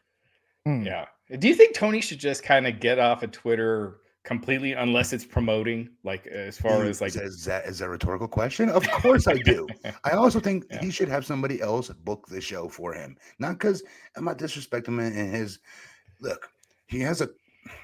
Hmm. 0.66 0.84
Yeah. 0.86 1.06
Do 1.40 1.48
you 1.48 1.56
think 1.56 1.76
Tony 1.76 2.02
should 2.02 2.20
just 2.20 2.44
kind 2.44 2.68
of 2.68 2.80
get 2.80 3.00
off 3.00 3.22
of 3.24 3.32
Twitter 3.32 3.98
completely 4.24 4.74
unless 4.74 5.14
it's 5.14 5.26
promoting, 5.26 5.90
like 6.04 6.28
as 6.28 6.58
far 6.58 6.84
Is- 6.84 6.90
as 6.90 7.02
like 7.02 7.16
is 7.24 7.44
that 7.46 7.66
is 7.66 7.80
that 7.80 7.86
a 7.86 7.90
rhetorical 7.90 8.28
question? 8.28 8.70
Of 8.70 8.88
course 8.90 9.28
I 9.28 9.36
do. 9.36 9.68
I 10.04 10.12
also 10.12 10.40
think 10.40 10.66
Yeah. 10.70 10.82
he 10.82 10.90
should 10.92 11.10
have 11.10 11.26
somebody 11.26 11.62
else 11.62 11.90
book 11.90 12.28
the 12.28 12.42
show 12.42 12.68
for 12.70 12.94
him. 12.94 13.18
Not 13.40 13.54
because 13.54 13.84
I'm 14.16 14.26
not 14.26 14.38
disrespecting 14.38 14.88
him 14.90 15.00
in 15.00 15.32
his 15.32 15.60
look. 16.22 16.50
He 16.88 17.00
has 17.02 17.22
a 17.22 17.30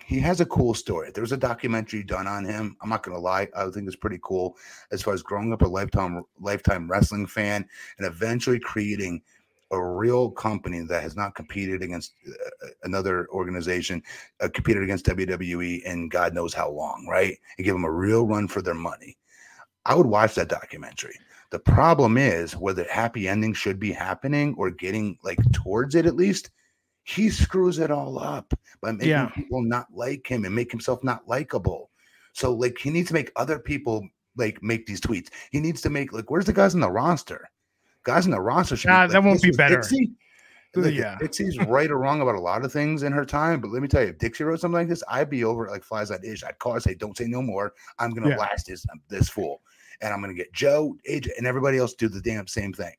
he 0.05 0.19
has 0.19 0.39
a 0.39 0.45
cool 0.45 0.73
story. 0.73 1.11
There 1.11 1.21
was 1.23 1.33
a 1.33 1.37
documentary 1.37 2.03
done 2.03 2.27
on 2.27 2.45
him. 2.45 2.77
I'm 2.81 2.87
not 2.89 3.03
gonna 3.03 3.19
lie, 3.19 3.49
I 3.55 3.69
think 3.69 3.87
it's 3.87 3.97
pretty 3.97 4.19
cool 4.23 4.55
as 4.91 5.01
far 5.01 5.13
as 5.13 5.21
growing 5.21 5.51
up 5.51 5.61
a 5.61 5.67
lifetime 5.67 6.23
lifetime 6.39 6.89
wrestling 6.89 7.25
fan 7.25 7.67
and 7.97 8.07
eventually 8.07 8.59
creating 8.59 9.21
a 9.71 9.83
real 9.83 10.29
company 10.31 10.81
that 10.81 11.01
has 11.01 11.15
not 11.15 11.35
competed 11.35 11.81
against 11.81 12.13
uh, 12.27 12.67
another 12.83 13.27
organization, 13.29 14.01
uh, 14.41 14.49
competed 14.53 14.83
against 14.83 15.05
WWE 15.05 15.83
in 15.83 16.09
God 16.09 16.33
knows 16.33 16.53
how 16.53 16.69
long, 16.69 17.07
right? 17.09 17.37
And 17.57 17.65
give 17.65 17.73
them 17.73 17.85
a 17.85 17.91
real 17.91 18.25
run 18.27 18.47
for 18.47 18.61
their 18.61 18.73
money. 18.75 19.17
I 19.85 19.95
would 19.95 20.05
watch 20.05 20.35
that 20.35 20.47
documentary. 20.49 21.15
The 21.51 21.59
problem 21.59 22.17
is 22.17 22.55
whether 22.55 22.85
happy 22.89 23.27
ending 23.27 23.53
should 23.53 23.79
be 23.79 23.91
happening 23.91 24.55
or 24.57 24.69
getting 24.71 25.17
like 25.23 25.39
towards 25.51 25.95
it 25.95 26.05
at 26.05 26.15
least. 26.15 26.49
He 27.03 27.29
screws 27.29 27.79
it 27.79 27.91
all 27.91 28.17
up 28.17 28.53
by 28.81 28.91
making 28.93 29.09
Yeah. 29.09 29.29
people 29.29 29.61
not 29.61 29.87
like 29.93 30.25
him 30.25 30.45
and 30.45 30.55
make 30.55 30.71
himself 30.71 31.03
not 31.03 31.27
likable. 31.27 31.89
So 32.33 32.53
like 32.53 32.77
he 32.77 32.89
needs 32.89 33.09
to 33.09 33.13
make 33.13 33.31
other 33.35 33.59
people 33.59 34.07
like 34.37 34.63
make 34.63 34.85
these 34.85 35.01
tweets. 35.01 35.29
He 35.51 35.59
needs 35.59 35.81
to 35.81 35.89
make 35.89 36.13
like 36.13 36.31
where's 36.31 36.45
the 36.45 36.53
guys 36.53 36.73
in 36.73 36.79
the 36.79 36.89
roster? 36.89 37.49
Guys 38.03 38.25
in 38.25 38.31
the 38.31 38.39
roster 38.41 38.75
should. 38.75 38.89
Nah, 38.89 39.07
be, 39.07 39.13
that 39.13 39.19
like, 39.19 39.25
won't 39.25 39.41
be 39.41 39.51
better. 39.51 39.75
Dixie. 39.75 40.11
Like, 40.75 40.93
Yeah. 40.95 41.17
Dixie's 41.19 41.57
right 41.59 41.89
or 41.91 41.97
wrong 41.99 42.21
about 42.21 42.35
a 42.35 42.39
lot 42.39 42.65
of 42.65 42.71
things 42.73 43.03
in 43.03 43.11
her 43.13 43.25
time, 43.25 43.61
but 43.61 43.69
let 43.69 43.81
me 43.81 43.87
tell 43.87 44.01
you, 44.01 44.09
if 44.09 44.17
Dixie 44.17 44.43
wrote 44.43 44.59
something 44.59 44.73
like 44.79 44.87
this, 44.89 45.03
I'd 45.07 45.29
be 45.29 45.43
over 45.43 45.67
it 45.67 45.71
like 45.71 45.83
flies 45.83 46.09
on 46.11 46.19
dish. 46.21 46.43
I'd 46.43 46.57
call 46.59 46.73
and 46.73 46.81
say, 46.81 46.95
"Don't 46.95 47.15
say 47.15 47.25
no 47.25 47.41
more. 47.43 47.73
I'm 47.99 48.09
gonna 48.11 48.29
Yeah. 48.29 48.35
blast 48.37 48.65
this 48.67 48.83
um, 48.91 48.99
this 49.07 49.29
fool, 49.29 49.61
and 50.01 50.11
I'm 50.13 50.19
gonna 50.19 50.33
get 50.33 50.51
Joe, 50.51 50.97
AJ, 51.07 51.29
and 51.37 51.45
everybody 51.45 51.77
else 51.77 51.93
do 51.93 52.07
the 52.09 52.19
damn 52.21 52.47
same 52.47 52.73
thing." 52.73 52.93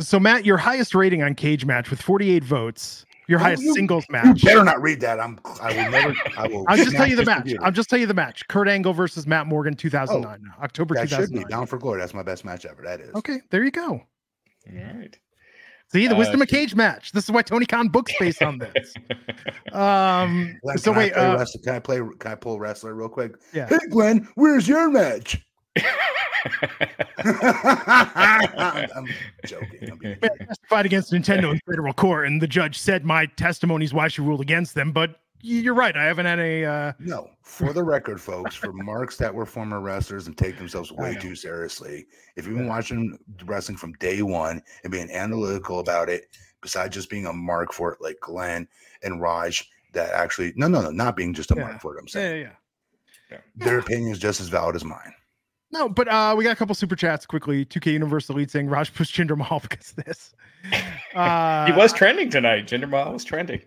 So 0.00 0.18
Matt, 0.18 0.44
your 0.44 0.56
highest 0.56 0.94
rating 0.94 1.22
on 1.22 1.34
Cage 1.34 1.64
Match 1.64 1.90
with 1.90 2.00
48 2.02 2.42
votes. 2.42 3.06
Your 3.28 3.38
Oh, 3.38 3.44
highest 3.44 3.62
you- 3.62 3.74
singles 3.74 4.04
You 4.08 4.12
match. 4.14 4.42
better 4.42 4.64
not 4.64 4.82
read 4.82 5.00
that. 5.02 5.20
I'm. 5.20 5.38
I 5.62 5.68
will 5.72 5.90
never. 5.92 6.14
I 6.36 6.48
will. 6.48 6.64
I'll 6.66 6.76
just 6.76 6.90
tell 6.96 7.06
you 7.06 7.14
the 7.14 7.24
match. 7.24 7.36
computer. 7.42 7.64
I'll 7.64 7.70
just 7.70 7.88
tell 7.88 8.00
you 8.00 8.06
the 8.06 8.14
match. 8.14 8.48
Kurt 8.48 8.66
Angle 8.66 8.92
versus 8.94 9.24
Matt 9.28 9.46
Morgan, 9.46 9.74
2009, 9.74 10.40
October 10.60 10.96
That 10.96 11.08
should 11.08 11.30
be 11.30 11.44
Bound 11.48 11.68
for 11.68 11.78
Glory. 11.78 12.00
That's 12.00 12.14
my 12.14 12.24
best 12.24 12.44
match 12.44 12.64
ever. 12.66 12.82
That 12.82 13.00
is. 13.00 13.14
Okay, 13.14 13.40
there 13.50 13.62
you 13.62 13.70
go. 13.70 14.02
All 14.68 14.74
right. 14.98 15.18
See 15.92 16.06
the 16.06 16.14
Uh, 16.14 16.18
wisdom 16.18 16.40
of 16.42 16.48
cage 16.48 16.74
match. 16.76 17.10
This 17.12 17.24
is 17.24 17.30
why 17.30 17.42
Tony 17.42 17.66
Khan 17.66 17.88
books 17.88 18.12
based 18.20 18.42
on 18.42 18.58
this. 18.58 18.94
Um, 19.72 20.58
Glenn, 20.62 20.78
so 20.78 20.90
wait, 20.92 21.12
I 21.16 21.26
uh, 21.32 21.36
wrestler? 21.38 21.60
Can 21.62 21.74
I 21.74 21.78
play? 21.78 21.98
Can 22.18 22.32
I 22.32 22.34
pull 22.34 22.58
wrestler 22.58 22.92
real 22.94 23.08
quick? 23.08 23.34
Yeah. 23.52 23.68
Hey, 23.68 23.78
Glenn, 23.90 24.26
where's 24.34 24.66
your 24.66 24.90
match? 24.90 25.40
I'm 27.24 29.06
joking. 29.46 29.90
I'm 29.90 29.98
being- 29.98 30.18
I 30.22 30.28
testified 30.44 30.86
against 30.86 31.12
Nintendo 31.12 31.52
in 31.52 31.60
federal 31.68 31.92
court, 31.92 32.26
and 32.26 32.40
the 32.42 32.46
judge 32.48 32.78
said 32.78 33.04
my 33.04 33.26
testimony 33.26 33.84
is 33.84 33.94
why 33.94 34.08
she 34.08 34.22
ruled 34.22 34.40
against 34.40 34.74
them. 34.74 34.90
But 34.92 35.10
y- 35.10 35.16
you're 35.42 35.74
right. 35.74 35.96
I 35.96 36.04
haven't 36.04 36.26
had 36.26 36.38
a. 36.38 36.64
Uh, 36.64 36.92
No, 36.98 37.30
for 37.42 37.72
the 37.72 37.82
record, 37.82 38.20
folks, 38.20 38.54
for 38.54 38.72
marks 38.72 39.16
that 39.16 39.34
were 39.34 39.46
former 39.46 39.80
wrestlers 39.80 40.26
and 40.26 40.36
take 40.36 40.56
themselves 40.58 40.92
way 40.92 41.14
too 41.14 41.34
seriously, 41.34 42.06
if 42.36 42.46
you've 42.46 42.56
been 42.56 42.68
watching 42.68 43.18
wrestling 43.44 43.76
from 43.76 43.92
day 43.94 44.22
one 44.22 44.62
and 44.84 44.92
being 44.92 45.10
analytical 45.10 45.80
about 45.80 46.08
it, 46.08 46.26
besides 46.60 46.94
just 46.94 47.10
being 47.10 47.26
a 47.26 47.32
mark 47.32 47.72
for 47.72 47.92
it, 47.92 48.00
like 48.00 48.18
Glenn 48.20 48.68
and 49.02 49.20
Raj, 49.20 49.68
that 49.92 50.10
actually, 50.12 50.52
no, 50.56 50.68
no, 50.68 50.82
no, 50.82 50.90
not 50.90 51.16
being 51.16 51.34
just 51.34 51.50
a 51.50 51.54
Yeah. 51.56 51.62
mark 51.62 51.80
for 51.80 51.96
it, 51.96 52.00
I'm 52.00 52.06
yeah, 52.08 52.12
saying 52.12 52.42
yeah, 52.42 52.48
yeah. 53.30 53.38
yeah. 53.56 53.64
their 53.64 53.78
opinion 53.78 54.12
is 54.12 54.18
just 54.18 54.40
as 54.40 54.48
valid 54.48 54.76
as 54.76 54.84
mine. 54.84 55.14
No, 55.72 55.88
but 55.88 56.08
uh, 56.08 56.34
we 56.36 56.42
got 56.44 56.50
a 56.50 56.56
couple 56.56 56.74
super 56.74 56.96
chats 56.96 57.26
quickly. 57.26 57.64
2K 57.64 57.92
Universal 57.92 58.36
Elite 58.36 58.50
saying 58.50 58.68
Raj 58.68 58.92
pushed 58.92 59.14
Jinder 59.14 59.36
Mahal 59.36 59.60
because 59.68 59.94
of 59.96 60.04
this. 60.04 60.34
Uh, 61.14 61.66
he 61.70 61.72
was 61.72 61.92
trending 61.92 62.28
tonight. 62.28 62.66
Jinder 62.66 62.88
Mahal 62.88 63.12
was 63.12 63.24
trending. 63.24 63.60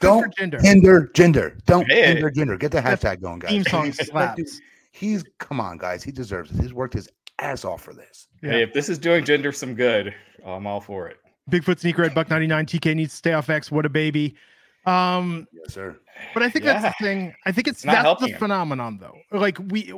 Good 0.00 0.08
for 0.08 0.28
Don't 0.28 0.34
Jinder. 0.52 0.60
hinder 0.62 1.10
Jinder. 1.14 1.64
Don't 1.66 1.90
Hey. 1.90 2.06
hinder 2.14 2.30
Jinder. 2.30 2.58
Get 2.58 2.72
the 2.72 2.80
hashtag 2.80 3.20
going, 3.20 3.38
guys. 3.40 3.50
Theme 3.50 3.64
song 3.64 3.84
He's- 3.86 4.06
slaps. 4.08 4.60
He's 4.92 5.24
come 5.38 5.60
on, 5.60 5.78
guys. 5.78 6.02
He 6.02 6.10
deserves 6.10 6.50
it. 6.50 6.60
He's 6.60 6.72
worked 6.72 6.94
his 6.94 7.08
ass 7.38 7.64
off 7.64 7.82
for 7.82 7.94
this. 7.94 8.26
Yeah. 8.42 8.50
Hey, 8.50 8.62
if 8.62 8.72
this 8.72 8.88
is 8.88 8.98
doing 8.98 9.24
Jinder 9.24 9.54
some 9.54 9.74
good, 9.74 10.14
I'm 10.44 10.66
all 10.66 10.80
for 10.80 11.08
it. 11.08 11.18
Bigfoot 11.50 11.80
Sneakerhead 11.80 12.14
Buck 12.14 12.28
99. 12.30 12.66
TK 12.66 12.94
needs 12.94 13.12
to 13.12 13.16
stay 13.16 13.32
off 13.32 13.50
X. 13.50 13.70
What 13.70 13.86
a 13.86 13.88
baby. 13.88 14.36
Um, 14.86 15.46
Yes, 15.52 15.74
sir. 15.74 15.96
but 16.32 16.42
I 16.42 16.48
think 16.48 16.64
that's 16.64 16.82
the 16.84 17.04
thing. 17.04 17.34
I 17.46 17.52
think 17.52 17.68
it's, 17.68 17.78
It's 17.80 17.84
not 17.84 18.02
that's 18.02 18.20
the 18.22 18.28
him. 18.28 18.38
phenomenon 18.38 18.98
though. 19.00 19.16
Like 19.30 19.58
we 19.68 19.92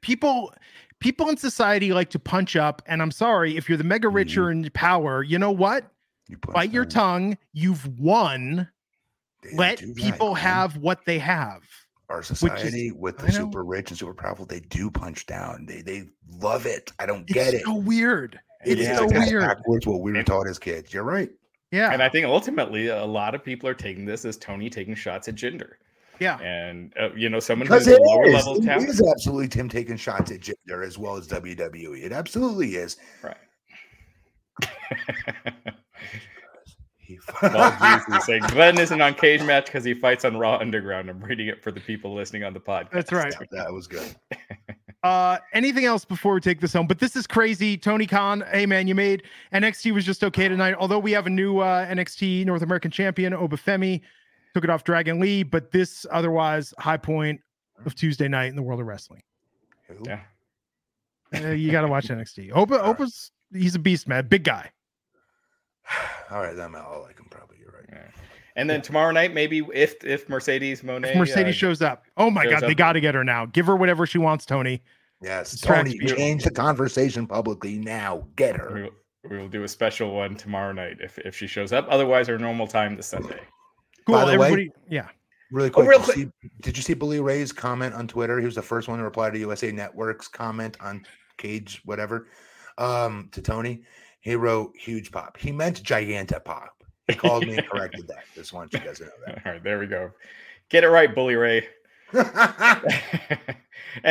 people 0.00 0.52
people 0.98 1.28
in 1.28 1.36
society 1.36 1.92
like 1.92 2.10
to 2.10 2.18
punch 2.18 2.56
up, 2.56 2.82
and 2.86 3.00
I'm 3.00 3.10
sorry 3.12 3.56
if 3.56 3.68
you're 3.68 3.78
the 3.78 3.84
mega 3.84 4.08
rich 4.08 4.36
or 4.36 4.50
in 4.50 4.68
power, 4.74 5.22
you 5.22 5.38
know 5.38 5.52
what? 5.52 5.84
You 6.28 6.36
punch 6.38 6.54
Bite 6.54 6.72
your 6.72 6.84
tongue. 6.84 7.38
You've 7.52 7.86
won. 7.98 8.68
They 9.42 9.56
Let 9.56 9.78
do 9.78 9.86
that, 9.86 9.96
people 9.96 10.34
man. 10.34 10.42
have 10.42 10.76
what 10.76 11.04
they 11.06 11.18
have. 11.18 11.62
our 12.08 12.20
is- 12.20 12.26
society 12.26 12.90
with 12.92 13.18
the 13.18 13.30
super 13.32 13.64
rich 13.64 13.90
and 13.90 13.98
super 13.98 14.14
powerful. 14.14 14.44
They 14.46 14.60
do 14.60 14.90
punch 14.90 15.26
down. 15.26 15.64
They 15.66 15.80
they 15.82 16.04
love 16.40 16.66
it. 16.66 16.92
I 16.98 17.06
don't 17.06 17.22
It's 17.22 17.32
get 17.32 17.54
it. 17.54 17.62
so 17.64 17.74
weird. 17.74 18.38
It's 18.64 18.80
is 18.82 18.96
so 18.98 19.04
It's 19.08 19.30
weird. 19.30 19.42
backwards 19.42 19.86
what 19.86 20.00
we 20.00 20.12
were 20.12 20.22
taught 20.22 20.46
as 20.48 20.58
kids. 20.58 20.92
You're 20.92 21.04
right. 21.04 21.30
Yeah. 21.70 21.92
And 21.92 22.02
I 22.02 22.08
think 22.08 22.26
ultimately 22.26 22.88
a 22.88 23.04
lot 23.04 23.34
of 23.34 23.42
people 23.44 23.68
are 23.68 23.74
taking 23.74 24.04
this 24.04 24.24
as 24.24 24.36
Tony 24.36 24.68
taking 24.68 24.94
shots 24.94 25.28
at 25.28 25.36
Jinder. 25.36 25.74
yeah. 26.18 26.36
And, 26.40 26.92
uh, 27.00 27.10
you 27.14 27.28
know, 27.30 27.38
someone 27.40 27.66
Because 27.68 27.86
who's 27.86 27.96
a 27.96 28.02
lower 28.02 28.26
is. 28.26 28.34
level 28.34 28.56
It 28.56 28.64
talent. 28.66 28.88
is 28.90 29.00
absolutely 29.00 29.48
Tim 29.48 29.68
taking 29.70 29.96
shots 29.96 30.30
at 30.32 30.40
Jinder 30.40 30.84
as 30.84 30.98
well 30.98 31.16
as 31.16 31.26
WWE. 31.28 32.02
It 32.04 32.12
absolutely 32.12 32.74
is. 32.74 32.96
Right. 33.22 33.36
He- 37.10 37.18
well, 37.42 37.76
Jesus, 38.06 38.24
saying 38.24 38.42
Glenn 38.48 38.78
isn't 38.78 39.00
on 39.00 39.14
cage 39.14 39.42
match 39.42 39.66
because 39.66 39.84
he 39.84 39.94
fights 39.94 40.24
on 40.24 40.36
Raw 40.36 40.56
Underground. 40.58 41.10
I'm 41.10 41.20
reading 41.20 41.48
it 41.48 41.62
for 41.62 41.72
the 41.72 41.80
people 41.80 42.14
listening 42.14 42.44
on 42.44 42.54
the 42.54 42.60
podcast. 42.60 42.90
That's 42.92 43.12
right. 43.12 43.34
that 43.50 43.72
was 43.72 43.86
good. 43.86 44.14
Uh, 45.02 45.38
anything 45.54 45.86
else 45.86 46.04
before 46.04 46.34
we 46.34 46.40
take 46.40 46.60
this 46.60 46.74
home? 46.74 46.86
But 46.86 46.98
this 46.98 47.16
is 47.16 47.26
crazy. 47.26 47.78
Tony 47.78 48.06
Khan, 48.06 48.44
hey 48.52 48.66
man, 48.66 48.86
you 48.86 48.94
made 48.94 49.22
NXT 49.50 49.94
was 49.94 50.04
just 50.04 50.22
okay 50.22 50.46
tonight. 50.46 50.74
Although 50.78 50.98
we 50.98 51.10
have 51.12 51.26
a 51.26 51.30
new 51.30 51.60
uh, 51.60 51.86
NXT 51.86 52.44
North 52.44 52.60
American 52.60 52.90
champion, 52.90 53.32
Oba 53.32 53.56
Femi, 53.56 54.02
took 54.52 54.62
it 54.62 54.68
off 54.68 54.84
Dragon 54.84 55.18
Lee. 55.18 55.42
But 55.42 55.70
this 55.70 56.04
otherwise 56.10 56.74
high 56.78 56.98
point 56.98 57.40
of 57.86 57.94
Tuesday 57.94 58.28
night 58.28 58.50
in 58.50 58.56
the 58.56 58.62
world 58.62 58.78
of 58.78 58.86
wrestling. 58.86 59.22
Who? 59.88 59.96
Yeah. 60.04 60.20
Uh, 61.34 61.48
you 61.52 61.72
got 61.72 61.80
to 61.80 61.88
watch 61.88 62.08
NXT. 62.08 62.52
Opa, 62.52 62.82
Opa's 62.82 63.30
he's 63.54 63.74
a 63.74 63.78
beast, 63.78 64.06
man. 64.06 64.26
Big 64.26 64.44
guy. 64.44 64.70
All 66.30 66.40
right, 66.40 66.56
then 66.56 66.74
I'll 66.74 67.02
like 67.06 67.18
him 67.18 67.26
probably. 67.30 67.56
You're 67.60 67.72
right. 67.72 67.84
Yeah. 67.92 68.22
And 68.56 68.68
then 68.68 68.82
tomorrow 68.82 69.12
night, 69.12 69.32
maybe 69.32 69.62
if 69.72 70.04
if 70.04 70.28
Mercedes 70.28 70.82
Moné 70.82 71.10
If 71.10 71.16
Mercedes 71.16 71.54
uh, 71.54 71.58
shows 71.58 71.82
up, 71.82 72.04
oh 72.16 72.30
my 72.30 72.44
shows 72.44 72.60
god, 72.60 72.68
they 72.68 72.74
got 72.74 72.92
to 72.92 73.00
get 73.00 73.14
her 73.14 73.24
now. 73.24 73.46
Give 73.46 73.66
her 73.66 73.76
whatever 73.76 74.06
she 74.06 74.18
wants, 74.18 74.44
Tony. 74.44 74.82
Yes, 75.22 75.52
It's 75.52 75.62
Tony, 75.62 75.90
speed. 75.90 76.08
change 76.08 76.44
the 76.44 76.50
conversation 76.50 77.26
publicly 77.26 77.78
now. 77.78 78.26
Get 78.36 78.56
her. 78.56 78.72
we 78.74 78.82
will, 78.82 78.90
we 79.30 79.38
will 79.38 79.48
do 79.48 79.64
a 79.64 79.68
special 79.68 80.14
one 80.14 80.34
tomorrow 80.34 80.72
night 80.72 80.96
if 81.00 81.18
if 81.18 81.36
she 81.36 81.46
shows 81.46 81.72
up. 81.72 81.86
Otherwise, 81.88 82.28
our 82.28 82.38
normal 82.38 82.66
time 82.66 82.96
this 82.96 83.06
Sunday. 83.06 83.40
Cool. 84.06 84.14
By 84.16 84.32
the 84.32 84.38
way- 84.38 84.70
yeah. 84.88 85.08
Really 85.52 85.68
quick. 85.70 85.88
real 85.88 85.98
did, 86.00 86.16
you 86.16 86.22
see, 86.42 86.48
did 86.60 86.76
you 86.76 86.82
see 86.82 86.94
Bully 86.94 87.18
Ray's 87.20 87.50
comment 87.50 87.92
on 87.94 88.06
Twitter? 88.06 88.38
He 88.38 88.44
was 88.44 88.54
the 88.54 88.62
first 88.62 88.86
one 88.86 88.98
to 88.98 89.04
reply 89.04 89.30
to 89.30 89.38
USA 89.38 89.72
Network's 89.72 90.28
comment 90.28 90.76
on 90.80 91.04
Cage, 91.38 91.82
whatever, 91.84 92.28
um, 92.78 93.28
to 93.32 93.42
Tony. 93.42 93.82
He 94.20 94.34
wrote 94.34 94.76
huge 94.76 95.10
pop. 95.10 95.36
He 95.36 95.52
meant 95.52 95.82
giganta 95.82 96.44
pop. 96.44 96.84
He 97.08 97.14
called 97.14 97.46
me 97.46 97.56
and 97.56 97.66
corrected 97.66 98.06
that. 98.08 98.24
Just 98.34 98.52
want 98.52 98.72
you 98.72 98.80
guys 98.80 98.98
to 98.98 99.04
know 99.04 99.10
that. 99.26 99.42
All 99.46 99.52
right, 99.52 99.64
there 99.64 99.78
we 99.78 99.86
go. 99.86 100.10
Get 100.68 100.84
it 100.84 100.88
right, 100.88 101.12
Bully 101.12 101.34
Ray. 101.34 101.66
and 102.12 102.26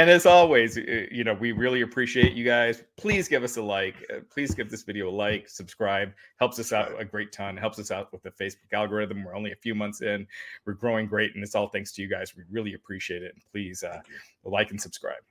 as 0.10 0.26
always, 0.26 0.78
you 0.78 1.24
know, 1.24 1.34
we 1.34 1.52
really 1.52 1.82
appreciate 1.82 2.34
you 2.34 2.45
guys. 2.45 2.84
Please 2.98 3.28
give 3.28 3.43
us 3.43 3.58
a 3.58 3.62
like. 3.62 3.95
Uh, 4.13 4.19
please 4.30 4.54
give 4.54 4.69
this 4.69 4.84
video 4.84 5.10
a 5.10 5.12
like, 5.12 5.50
subscribe. 5.50 6.13
Helps 6.38 6.60
us 6.60 6.74
out 6.74 7.00
a 7.00 7.06
great 7.06 7.32
ton. 7.32 7.58
Helps 7.58 7.78
us 7.78 7.91
out 7.91 8.12
with 8.12 8.24
the 8.24 8.32
Facebook 8.32 8.74
algorithm. 8.74 9.24
We're 9.24 9.36
only 9.36 9.52
a 9.52 9.58
few 9.58 9.76
months 9.76 10.02
in. 10.02 10.26
We're 10.65 10.74
growing 10.74 11.08
great, 11.08 11.36
and 11.36 11.43
it's 11.43 11.56
all 11.56 11.67
thanks 11.67 11.91
to 11.93 12.02
you 12.02 12.10
guys. 12.10 12.36
We 12.36 12.43
really 12.50 12.74
appreciate 12.74 13.22
it. 13.22 13.34
And 13.34 13.43
please 13.52 13.84
uh, 13.84 14.02
like 14.43 14.72
and 14.72 14.80
subscribe. 14.80 15.22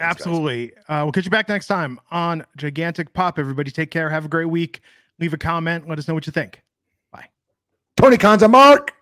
Thanks. 0.00 0.20
Absolutely. 0.22 0.72
Uh, 0.88 1.02
we'll 1.04 1.12
catch 1.12 1.26
you 1.26 1.30
back 1.30 1.48
next 1.48 1.66
time 1.66 2.00
on 2.10 2.44
Gigantic 2.56 3.12
Pop. 3.12 3.38
Everybody 3.38 3.70
take 3.70 3.90
care. 3.90 4.08
Have 4.08 4.24
a 4.24 4.28
great 4.28 4.46
week. 4.46 4.80
Leave 5.18 5.34
a 5.34 5.38
comment. 5.38 5.86
Let 5.88 5.98
us 5.98 6.08
know 6.08 6.14
what 6.14 6.26
you 6.26 6.32
think. 6.32 6.62
Bye. 7.12 7.26
Tony 7.96 8.16
Khan's 8.16 8.42
a 8.42 8.48
mark. 8.48 8.94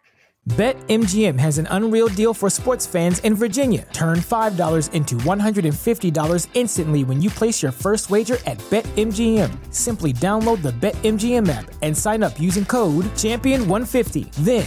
BetMGM 0.49 1.39
has 1.39 1.59
an 1.59 1.69
unreal 1.71 2.09
deal 2.09 2.33
for 2.33 2.49
sports 2.49 2.87
fans 2.87 3.19
in 3.19 3.35
Virginia. 3.35 3.87
Turn 3.93 4.19
$5 4.19 4.93
into 4.95 5.15
$150 5.17 6.49
instantly 6.55 7.05
when 7.05 7.21
you 7.21 7.29
place 7.29 7.63
your 7.63 7.71
first 7.71 8.09
wager 8.09 8.39
at 8.47 8.57
BetMGM. 8.71 9.75
Simply 9.75 10.13
download 10.15 10.63
the 10.63 10.73
BetMGM 10.73 11.49
app 11.51 11.71
and 11.83 11.97
sign 11.97 12.23
up 12.23 12.41
using 12.41 12.65
code 12.65 13.05
Champion150. 13.05 14.33
Then 14.37 14.67